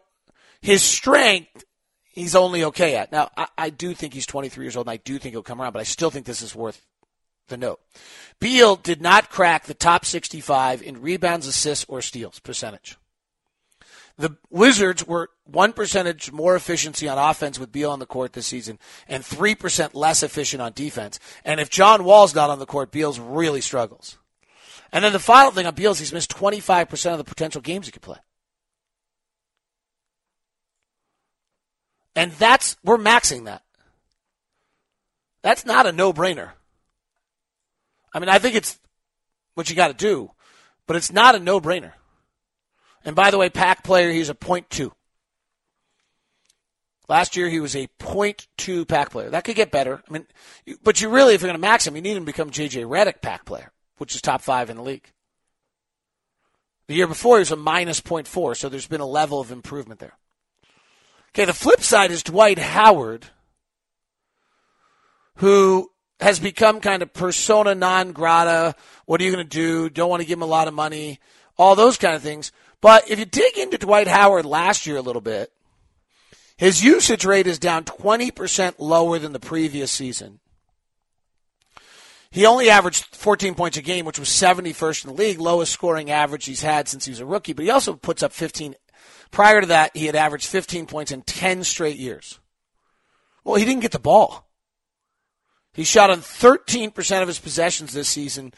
his 0.62 0.82
strength 0.82 1.66
he's 2.06 2.34
only 2.34 2.64
okay 2.64 2.96
at. 2.96 3.12
Now 3.12 3.28
I, 3.36 3.48
I 3.58 3.68
do 3.68 3.92
think 3.92 4.14
he's 4.14 4.24
23 4.24 4.64
years 4.64 4.76
old, 4.76 4.86
and 4.86 4.92
I 4.92 4.96
do 4.96 5.18
think 5.18 5.34
he'll 5.34 5.42
come 5.42 5.60
around, 5.60 5.74
but 5.74 5.80
I 5.80 5.84
still 5.84 6.10
think 6.10 6.24
this 6.24 6.40
is 6.40 6.54
worth 6.54 6.80
the 7.48 7.58
note. 7.58 7.80
Beal 8.40 8.76
did 8.76 9.02
not 9.02 9.28
crack 9.28 9.64
the 9.66 9.74
top 9.74 10.06
65 10.06 10.82
in 10.82 11.02
rebounds, 11.02 11.46
assists, 11.46 11.84
or 11.86 12.00
steals 12.00 12.38
percentage. 12.38 12.96
The 14.18 14.36
Wizards 14.48 15.06
were 15.06 15.30
one 15.44 15.72
percentage 15.72 16.32
more 16.32 16.56
efficiency 16.56 17.06
on 17.08 17.18
offense 17.18 17.58
with 17.58 17.72
Beal 17.72 17.90
on 17.90 17.98
the 17.98 18.06
court 18.06 18.32
this 18.32 18.46
season, 18.46 18.78
and 19.08 19.24
three 19.24 19.54
percent 19.54 19.94
less 19.94 20.22
efficient 20.22 20.62
on 20.62 20.72
defense. 20.72 21.20
And 21.44 21.60
if 21.60 21.68
John 21.68 22.04
Wall's 22.04 22.34
not 22.34 22.48
on 22.48 22.58
the 22.58 22.66
court, 22.66 22.90
Beal's 22.90 23.20
really 23.20 23.60
struggles. 23.60 24.16
And 24.92 25.04
then 25.04 25.12
the 25.12 25.18
final 25.18 25.50
thing 25.50 25.66
on 25.66 25.74
Beal's, 25.74 25.98
he's 25.98 26.12
missed 26.12 26.34
25% 26.34 27.12
of 27.12 27.18
the 27.18 27.24
potential 27.24 27.60
games 27.60 27.86
he 27.86 27.92
could 27.92 28.02
play. 28.02 28.18
And 32.14 32.32
that's, 32.32 32.76
we're 32.82 32.96
maxing 32.96 33.44
that. 33.44 33.62
That's 35.42 35.66
not 35.66 35.86
a 35.86 35.92
no 35.92 36.12
brainer. 36.12 36.52
I 38.12 38.20
mean, 38.20 38.30
I 38.30 38.38
think 38.38 38.56
it's 38.56 38.78
what 39.54 39.68
you 39.68 39.76
got 39.76 39.88
to 39.88 39.94
do, 39.94 40.30
but 40.86 40.96
it's 40.96 41.12
not 41.12 41.34
a 41.34 41.38
no 41.38 41.60
brainer. 41.60 41.92
And 43.06 43.16
by 43.16 43.30
the 43.30 43.38
way, 43.38 43.48
pack 43.48 43.84
player, 43.84 44.10
he's 44.10 44.28
a 44.28 44.34
point 44.34 44.68
two. 44.68 44.92
Last 47.08 47.36
year 47.36 47.48
he 47.48 47.60
was 47.60 47.76
a 47.76 47.86
point 47.98 48.48
two 48.56 48.84
pack 48.84 49.10
player. 49.10 49.30
That 49.30 49.44
could 49.44 49.54
get 49.54 49.70
better. 49.70 50.02
I 50.08 50.12
mean, 50.12 50.26
but 50.82 51.00
you 51.00 51.08
really, 51.08 51.34
if 51.34 51.40
you're 51.40 51.48
going 51.48 51.60
to 51.60 51.66
max 51.66 51.86
him, 51.86 51.94
you 51.94 52.02
need 52.02 52.16
him 52.16 52.24
to 52.24 52.32
become 52.32 52.50
JJ 52.50 52.84
Redick 52.84 53.22
pack 53.22 53.44
player, 53.44 53.70
which 53.98 54.14
is 54.16 54.20
top 54.20 54.42
five 54.42 54.70
in 54.70 54.76
the 54.76 54.82
league. 54.82 55.12
The 56.88 56.94
year 56.94 57.06
before 57.06 57.36
he 57.36 57.40
was 57.40 57.52
a 57.52 57.56
minus 57.56 58.00
point 58.00 58.26
four, 58.26 58.56
so 58.56 58.68
there's 58.68 58.88
been 58.88 59.00
a 59.00 59.06
level 59.06 59.40
of 59.40 59.52
improvement 59.52 60.00
there. 60.00 60.18
Okay, 61.30 61.44
the 61.44 61.52
flip 61.52 61.82
side 61.82 62.10
is 62.10 62.24
Dwight 62.24 62.58
Howard, 62.58 63.26
who 65.36 65.90
has 66.18 66.40
become 66.40 66.80
kind 66.80 67.02
of 67.02 67.12
persona 67.12 67.76
non 67.76 68.10
grata. 68.12 68.74
What 69.04 69.20
are 69.20 69.24
you 69.24 69.32
going 69.32 69.46
to 69.46 69.48
do? 69.48 69.90
Don't 69.90 70.10
want 70.10 70.22
to 70.22 70.26
give 70.26 70.38
him 70.38 70.42
a 70.42 70.46
lot 70.46 70.66
of 70.66 70.74
money. 70.74 71.20
All 71.56 71.76
those 71.76 71.98
kind 71.98 72.16
of 72.16 72.22
things. 72.22 72.50
But 72.80 73.10
if 73.10 73.18
you 73.18 73.24
dig 73.24 73.56
into 73.58 73.78
Dwight 73.78 74.08
Howard 74.08 74.44
last 74.44 74.86
year 74.86 74.96
a 74.96 75.02
little 75.02 75.22
bit, 75.22 75.50
his 76.56 76.84
usage 76.84 77.24
rate 77.24 77.46
is 77.46 77.58
down 77.58 77.84
20% 77.84 78.74
lower 78.78 79.18
than 79.18 79.32
the 79.32 79.40
previous 79.40 79.90
season. 79.90 80.40
He 82.30 82.44
only 82.44 82.68
averaged 82.68 83.16
14 83.16 83.54
points 83.54 83.76
a 83.76 83.82
game, 83.82 84.04
which 84.04 84.18
was 84.18 84.28
71st 84.28 85.04
in 85.04 85.10
the 85.10 85.16
league, 85.16 85.40
lowest 85.40 85.72
scoring 85.72 86.10
average 86.10 86.44
he's 86.44 86.62
had 86.62 86.88
since 86.88 87.04
he 87.04 87.10
was 87.10 87.20
a 87.20 87.26
rookie. 87.26 87.52
But 87.52 87.64
he 87.64 87.70
also 87.70 87.94
puts 87.94 88.22
up 88.22 88.32
15. 88.32 88.74
Prior 89.30 89.60
to 89.60 89.66
that, 89.68 89.96
he 89.96 90.06
had 90.06 90.16
averaged 90.16 90.46
15 90.46 90.86
points 90.86 91.12
in 91.12 91.22
10 91.22 91.64
straight 91.64 91.96
years. 91.96 92.38
Well, 93.44 93.56
he 93.56 93.64
didn't 93.64 93.82
get 93.82 93.92
the 93.92 93.98
ball. 93.98 94.50
He 95.72 95.84
shot 95.84 96.10
on 96.10 96.18
13% 96.18 97.22
of 97.22 97.28
his 97.28 97.38
possessions 97.38 97.92
this 97.92 98.08
season. 98.08 98.52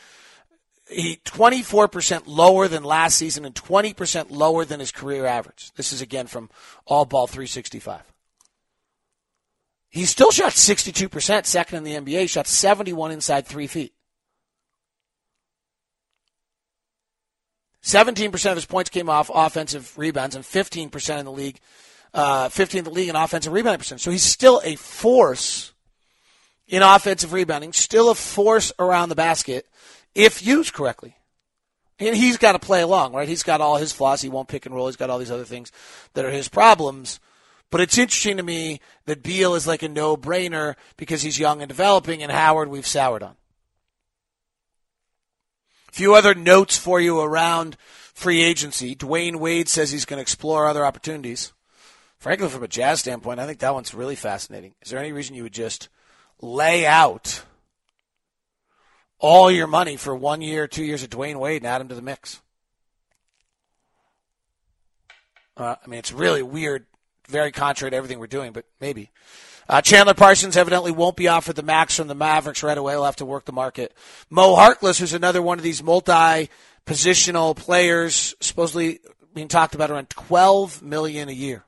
He 0.91 1.21
24% 1.25 2.23
lower 2.27 2.67
than 2.67 2.83
last 2.83 3.19
season 3.19 3.45
and 3.45 3.55
20% 3.55 4.31
lower 4.31 4.65
than 4.65 4.81
his 4.81 4.91
career 4.91 5.27
average. 5.27 5.71
This 5.75 5.93
is 5.93 6.01
again 6.01 6.27
from 6.27 6.49
All 6.87 7.05
Ball 7.05 7.27
365. 7.27 8.03
He 9.91 10.05
still 10.05 10.31
shot 10.31 10.53
62%, 10.53 11.47
second 11.47 11.79
in 11.79 11.85
the 11.85 12.13
NBA. 12.13 12.29
Shot 12.29 12.47
71 12.47 13.11
inside 13.11 13.47
three 13.47 13.67
feet. 13.67 13.93
17% 17.83 18.51
of 18.51 18.57
his 18.57 18.67
points 18.67 18.91
came 18.91 19.09
off 19.09 19.31
offensive 19.33 19.97
rebounds 19.97 20.37
and 20.37 20.45
15% 20.45 21.19
in 21.19 21.25
the 21.25 21.33
league, 21.33 21.59
uh, 22.13 22.49
15 22.51 22.81
in 22.81 22.85
the 22.85 22.91
league 22.91 23.09
in 23.09 23.17
offensive 23.17 23.53
rebounding 23.53 23.79
percentage. 23.79 24.03
So 24.03 24.11
he's 24.11 24.23
still 24.23 24.61
a 24.63 24.77
force 24.77 25.73
in 26.67 26.83
offensive 26.83 27.33
rebounding, 27.33 27.73
still 27.73 28.11
a 28.11 28.15
force 28.15 28.73
around 28.79 29.09
the 29.09 29.15
basket 29.15 29.67
if 30.15 30.45
used 30.45 30.73
correctly. 30.73 31.17
And 32.01 32.15
he's 32.15 32.37
got 32.37 32.53
to 32.53 32.59
play 32.59 32.83
along, 32.83 33.13
right? 33.13 33.29
He's 33.29 33.43
got 33.43 33.61
all 33.61 33.77
his 33.77 33.93
flaws. 33.93 34.23
He 34.23 34.29
won't 34.29 34.49
pick 34.49 34.67
and 34.67 34.75
roll. 34.75 34.87
He's 34.87 34.97
got 34.97 35.11
all 35.11 35.19
these 35.19 35.33
other 35.33 35.45
things 35.45 35.73
that 36.15 36.25
are 36.25 36.31
his 36.31 36.49
problems. 36.49 37.19
But 37.71 37.81
it's 37.81 37.99
interesting 37.99 38.37
to 38.37 38.43
me 38.43 38.81
that 39.07 39.23
Beal 39.23 39.55
is 39.55 39.67
like 39.67 39.83
a 39.83 39.89
no 39.89 40.17
brainer 40.17 40.77
because 40.97 41.23
he's 41.23 41.39
young 41.39 41.61
and 41.61 41.69
developing, 41.69 42.23
and 42.23 42.33
Howard 42.33 42.69
we've 42.69 42.87
soured 42.87 43.23
on. 43.23 43.35
A 45.89 45.93
few 45.93 46.15
other 46.15 46.35
notes 46.35 46.77
for 46.77 47.01
you 47.01 47.21
around 47.21 47.77
free 48.15 48.43
agency. 48.43 48.95
Dwyane 48.95 49.37
Wade 49.37 49.69
says 49.69 49.91
he's 49.91 50.05
going 50.05 50.19
to 50.19 50.23
explore 50.23 50.67
other 50.67 50.87
opportunities. 50.87 51.53
Frankly, 52.19 52.49
from 52.49 52.63
a 52.63 52.69
Jazz 52.69 53.01
standpoint, 53.01 53.41
I 53.41 53.47
think 53.47 53.59
that 53.61 53.75
one's 53.75 53.95
really 53.95 54.17
fascinating. 54.17 54.75
Is 54.83 54.91
there 54.91 55.01
any 55.01 55.13
reason 55.13 55.37
you 55.37 55.45
would 55.45 55.53
just 55.53 55.89
lay 56.41 56.87
out 56.87 57.45
all 59.19 59.51
your 59.51 59.67
money 59.67 59.97
for 59.97 60.15
one 60.15 60.41
year, 60.41 60.67
two 60.67 60.85
years 60.85 61.03
of 61.03 61.11
Dwyane 61.11 61.39
Wade 61.39 61.63
and 61.63 61.67
add 61.67 61.81
him 61.81 61.89
to 61.89 61.95
the 61.95 62.03
mix? 62.03 62.41
Uh, 65.57 65.75
I 65.85 65.89
mean, 65.89 65.99
it's 65.99 66.13
really 66.13 66.43
weird, 66.43 66.87
very 67.29 67.51
contrary 67.51 67.91
to 67.91 67.97
everything 67.97 68.21
we're 68.21 68.29
doing, 68.29 68.53
but 68.53 68.65
maybe. 68.81 69.11
Uh, 69.69 69.83
Chandler 69.83 70.15
Parsons 70.15 70.57
evidently 70.57 70.93
won't 70.93 71.17
be 71.17 71.29
offered 71.29 71.57
the 71.57 71.63
max 71.63 71.97
from 71.97 72.09
the 72.09 72.15
Mavericks 72.15 72.63
right 72.63 72.79
away. 72.79 72.95
He'll 72.95 73.05
have 73.05 73.17
to 73.17 73.27
work 73.27 73.45
the 73.45 73.53
market. 73.53 73.93
Mo 74.31 74.57
Harkless, 74.57 74.99
who's 74.99 75.13
another 75.13 75.43
one 75.43 75.59
of 75.59 75.65
these 75.65 75.83
multi-positional 75.83 77.55
players, 77.57 78.35
supposedly 78.41 79.01
being 79.35 79.49
talked 79.49 79.75
about 79.75 79.91
around 79.91 80.09
12 80.09 80.83
million 80.83 81.29
a 81.29 81.33
year. 81.33 81.65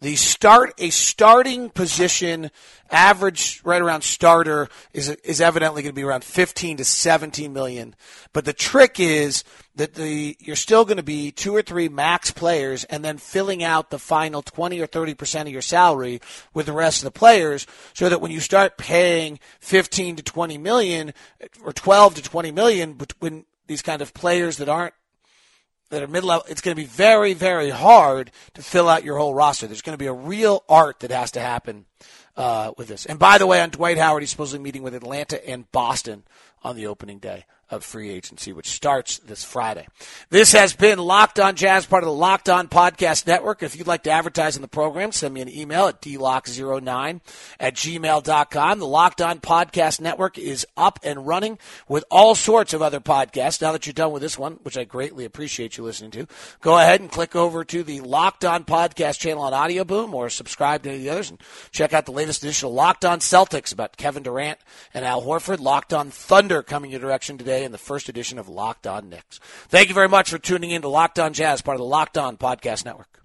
The 0.00 0.14
start 0.14 0.74
a 0.78 0.90
starting 0.90 1.70
position 1.70 2.52
average 2.88 3.60
right 3.64 3.82
around 3.82 4.02
starter 4.02 4.68
is 4.92 5.08
is 5.08 5.40
evidently 5.40 5.82
going 5.82 5.92
to 5.92 6.00
be 6.00 6.04
around 6.04 6.22
15 6.22 6.76
to 6.76 6.84
17 6.84 7.52
million. 7.52 7.96
But 8.32 8.44
the 8.44 8.52
trick 8.52 9.00
is 9.00 9.42
that 9.74 9.94
the 9.94 10.36
you're 10.38 10.54
still 10.54 10.84
going 10.84 10.98
to 10.98 11.02
be 11.02 11.32
two 11.32 11.54
or 11.54 11.62
three 11.62 11.88
max 11.88 12.30
players 12.30 12.84
and 12.84 13.04
then 13.04 13.18
filling 13.18 13.64
out 13.64 13.90
the 13.90 13.98
final 13.98 14.40
20 14.40 14.80
or 14.80 14.86
30 14.86 15.14
percent 15.14 15.48
of 15.48 15.52
your 15.52 15.62
salary 15.62 16.20
with 16.54 16.66
the 16.66 16.72
rest 16.72 17.00
of 17.00 17.04
the 17.04 17.18
players, 17.18 17.66
so 17.92 18.08
that 18.08 18.20
when 18.20 18.30
you 18.30 18.38
start 18.38 18.78
paying 18.78 19.40
15 19.58 20.14
to 20.14 20.22
20 20.22 20.58
million 20.58 21.12
or 21.64 21.72
12 21.72 22.14
to 22.14 22.22
20 22.22 22.52
million, 22.52 22.92
between 22.92 23.46
these 23.66 23.82
kind 23.82 24.00
of 24.00 24.14
players 24.14 24.58
that 24.58 24.68
aren't 24.68 24.94
that 25.90 26.02
are 26.02 26.06
mid 26.06 26.24
level, 26.24 26.44
it's 26.48 26.60
going 26.60 26.76
to 26.76 26.80
be 26.80 26.86
very, 26.86 27.34
very 27.34 27.70
hard 27.70 28.30
to 28.54 28.62
fill 28.62 28.88
out 28.88 29.04
your 29.04 29.18
whole 29.18 29.34
roster. 29.34 29.66
There's 29.66 29.82
going 29.82 29.94
to 29.94 30.02
be 30.02 30.06
a 30.06 30.12
real 30.12 30.64
art 30.68 31.00
that 31.00 31.10
has 31.10 31.30
to 31.32 31.40
happen 31.40 31.86
uh, 32.36 32.72
with 32.76 32.88
this. 32.88 33.06
And 33.06 33.18
by 33.18 33.38
the 33.38 33.46
way, 33.46 33.60
on 33.60 33.70
Dwight 33.70 33.98
Howard, 33.98 34.22
he's 34.22 34.30
supposedly 34.30 34.62
meeting 34.62 34.82
with 34.82 34.94
Atlanta 34.94 35.46
and 35.48 35.70
Boston 35.72 36.24
on 36.62 36.76
the 36.76 36.86
opening 36.86 37.18
day 37.18 37.44
of 37.70 37.84
free 37.84 38.10
agency, 38.10 38.52
which 38.52 38.68
starts 38.68 39.18
this 39.18 39.44
Friday. 39.44 39.86
This 40.30 40.52
has 40.52 40.74
been 40.74 40.98
Locked 40.98 41.38
On 41.38 41.54
Jazz, 41.54 41.84
part 41.84 42.02
of 42.02 42.08
the 42.08 42.14
Locked 42.14 42.48
On 42.48 42.66
Podcast 42.66 43.26
Network. 43.26 43.62
If 43.62 43.76
you'd 43.76 43.86
like 43.86 44.04
to 44.04 44.10
advertise 44.10 44.56
in 44.56 44.62
the 44.62 44.68
program, 44.68 45.12
send 45.12 45.34
me 45.34 45.42
an 45.42 45.50
email 45.50 45.86
at 45.86 46.00
dlock09 46.00 47.20
at 47.60 47.74
gmail.com. 47.74 48.78
The 48.78 48.86
Locked 48.86 49.20
On 49.20 49.38
Podcast 49.40 50.00
Network 50.00 50.38
is 50.38 50.66
up 50.76 50.98
and 51.02 51.26
running 51.26 51.58
with 51.88 52.04
all 52.10 52.34
sorts 52.34 52.72
of 52.72 52.80
other 52.80 53.00
podcasts. 53.00 53.60
Now 53.60 53.72
that 53.72 53.86
you're 53.86 53.92
done 53.92 54.12
with 54.12 54.22
this 54.22 54.38
one, 54.38 54.54
which 54.62 54.78
I 54.78 54.84
greatly 54.84 55.26
appreciate 55.26 55.76
you 55.76 55.84
listening 55.84 56.10
to, 56.12 56.26
go 56.62 56.78
ahead 56.78 57.00
and 57.00 57.10
click 57.10 57.36
over 57.36 57.64
to 57.64 57.82
the 57.82 58.00
Locked 58.00 58.44
On 58.46 58.64
Podcast 58.64 59.18
channel 59.18 59.42
on 59.42 59.52
Audio 59.52 59.84
Boom 59.84 60.14
or 60.14 60.30
subscribe 60.30 60.82
to 60.84 60.88
any 60.88 60.98
of 60.98 61.04
the 61.04 61.10
others 61.10 61.30
and 61.30 61.40
check 61.70 61.92
out 61.92 62.06
the 62.06 62.12
latest 62.12 62.42
edition 62.42 62.68
of 62.68 62.72
Locked 62.72 63.04
On 63.04 63.18
Celtics 63.18 63.72
about 63.74 63.98
Kevin 63.98 64.22
Durant 64.22 64.58
and 64.94 65.04
Al 65.04 65.22
Horford. 65.22 65.60
Locked 65.60 65.92
On 65.92 66.10
Thunder 66.10 66.62
coming 66.62 66.90
your 66.90 67.00
direction 67.00 67.36
today 67.36 67.57
today 67.58 67.64
in 67.64 67.72
the 67.72 67.78
first 67.78 68.08
edition 68.08 68.38
of 68.38 68.48
Locked 68.48 68.86
On 68.86 69.08
Knicks. 69.08 69.40
Thank 69.68 69.88
you 69.88 69.94
very 69.94 70.08
much 70.08 70.30
for 70.30 70.38
tuning 70.38 70.70
in 70.70 70.82
to 70.82 70.88
Locked 70.88 71.18
On 71.18 71.32
Jazz, 71.32 71.60
part 71.60 71.74
of 71.74 71.80
the 71.80 71.84
Locked 71.84 72.16
On 72.16 72.36
Podcast 72.36 72.84
Network. 72.84 73.24